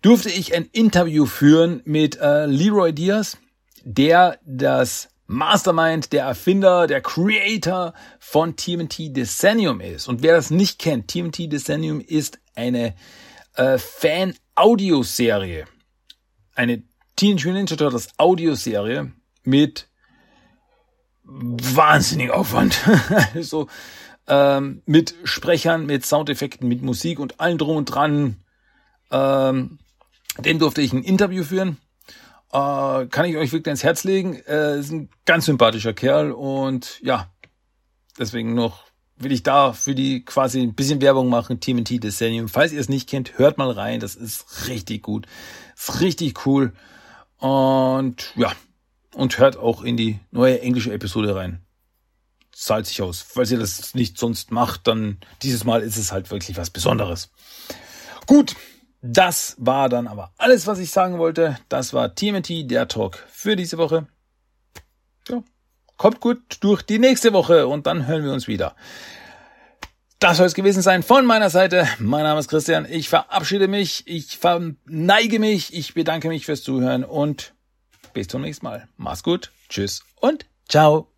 [0.03, 3.37] durfte ich ein Interview führen mit äh, Leroy Diaz,
[3.85, 10.09] der das Mastermind, der Erfinder, der Creator von TMT Decennium ist.
[10.09, 12.95] Und wer das nicht kennt, TMT Decennium ist eine
[13.55, 15.67] äh, Fan-Audioserie.
[16.55, 16.83] Eine
[17.15, 19.13] Teenage Mutant Ninja Turtles Audioserie
[19.45, 19.89] mit
[21.23, 22.81] wahnsinnig Aufwand.
[23.41, 23.69] so
[24.27, 28.43] ähm, mit Sprechern, mit Soundeffekten, mit Musik und allem drum und dran.
[29.11, 29.79] Ähm,
[30.39, 31.79] den durfte ich ein Interview führen.
[32.53, 34.37] Äh, kann ich euch wirklich ins Herz legen.
[34.47, 37.31] Äh, ist ein ganz sympathischer Kerl und ja,
[38.19, 38.85] deswegen noch
[39.17, 41.61] will ich da für die quasi ein bisschen Werbung machen.
[41.61, 42.49] TMT Decennium.
[42.49, 44.01] Falls ihr es nicht kennt, hört mal rein.
[44.01, 45.27] Das ist richtig gut.
[45.77, 46.73] Ist richtig cool.
[47.37, 48.53] Und ja,
[49.15, 51.65] und hört auch in die neue englische Episode rein.
[52.53, 53.23] Zahlt sich aus.
[53.23, 57.31] Falls ihr das nicht sonst macht, dann dieses Mal ist es halt wirklich was Besonderes.
[58.27, 58.57] Gut,
[59.03, 61.59] das war dann aber alles, was ich sagen wollte.
[61.69, 64.07] Das war TMT, der Talk für diese Woche.
[65.29, 65.43] Ja,
[65.97, 68.75] kommt gut durch die nächste Woche und dann hören wir uns wieder.
[70.19, 71.89] Das soll es gewesen sein von meiner Seite.
[71.99, 72.87] Mein Name ist Christian.
[72.91, 74.03] Ich verabschiede mich.
[74.07, 75.73] Ich verneige mich.
[75.73, 77.55] Ich bedanke mich fürs Zuhören und
[78.13, 78.87] bis zum nächsten Mal.
[78.99, 79.51] Mach's gut.
[79.71, 81.11] Tschüss und ciao.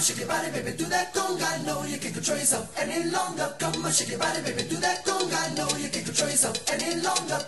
[0.00, 1.64] Shake your body, baby, do that conga.
[1.64, 3.54] No, you can't control yourself any longer.
[3.58, 5.56] Come on, shake your body, baby, do that conga.
[5.56, 7.38] No, you can't control yourself any longer.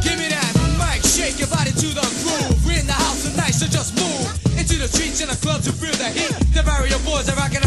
[0.00, 2.64] Give me that mic, shake your body to the groove.
[2.64, 5.72] We're in the house tonight, so just move into the streets and the clubs to
[5.72, 6.32] feel the heat.
[6.54, 7.63] The barrier boys are rocking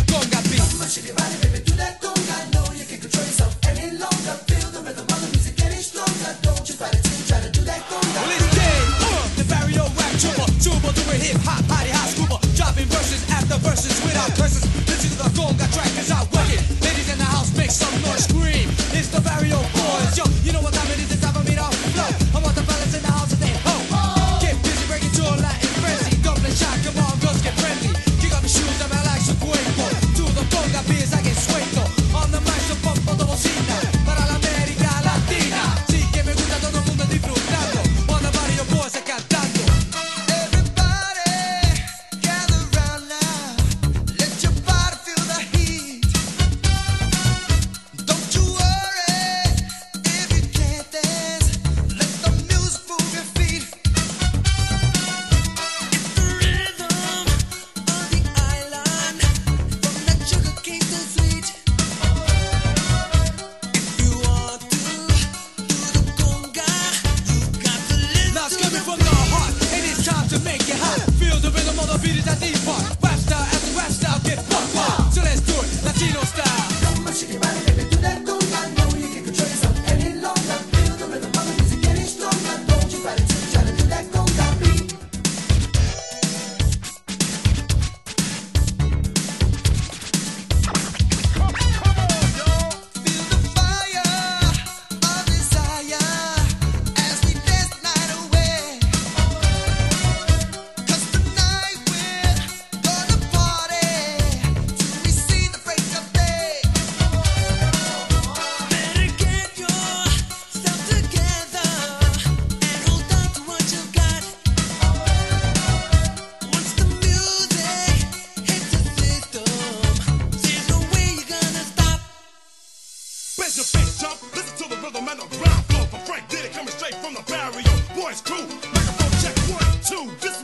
[123.48, 125.86] Raise your face up, listen to the rhythm and the ground flow.
[125.88, 127.64] For Frank Diddy coming straight from the barrio.
[127.96, 128.44] Boys crew,
[128.76, 130.12] microphone check one, two.
[130.20, 130.44] This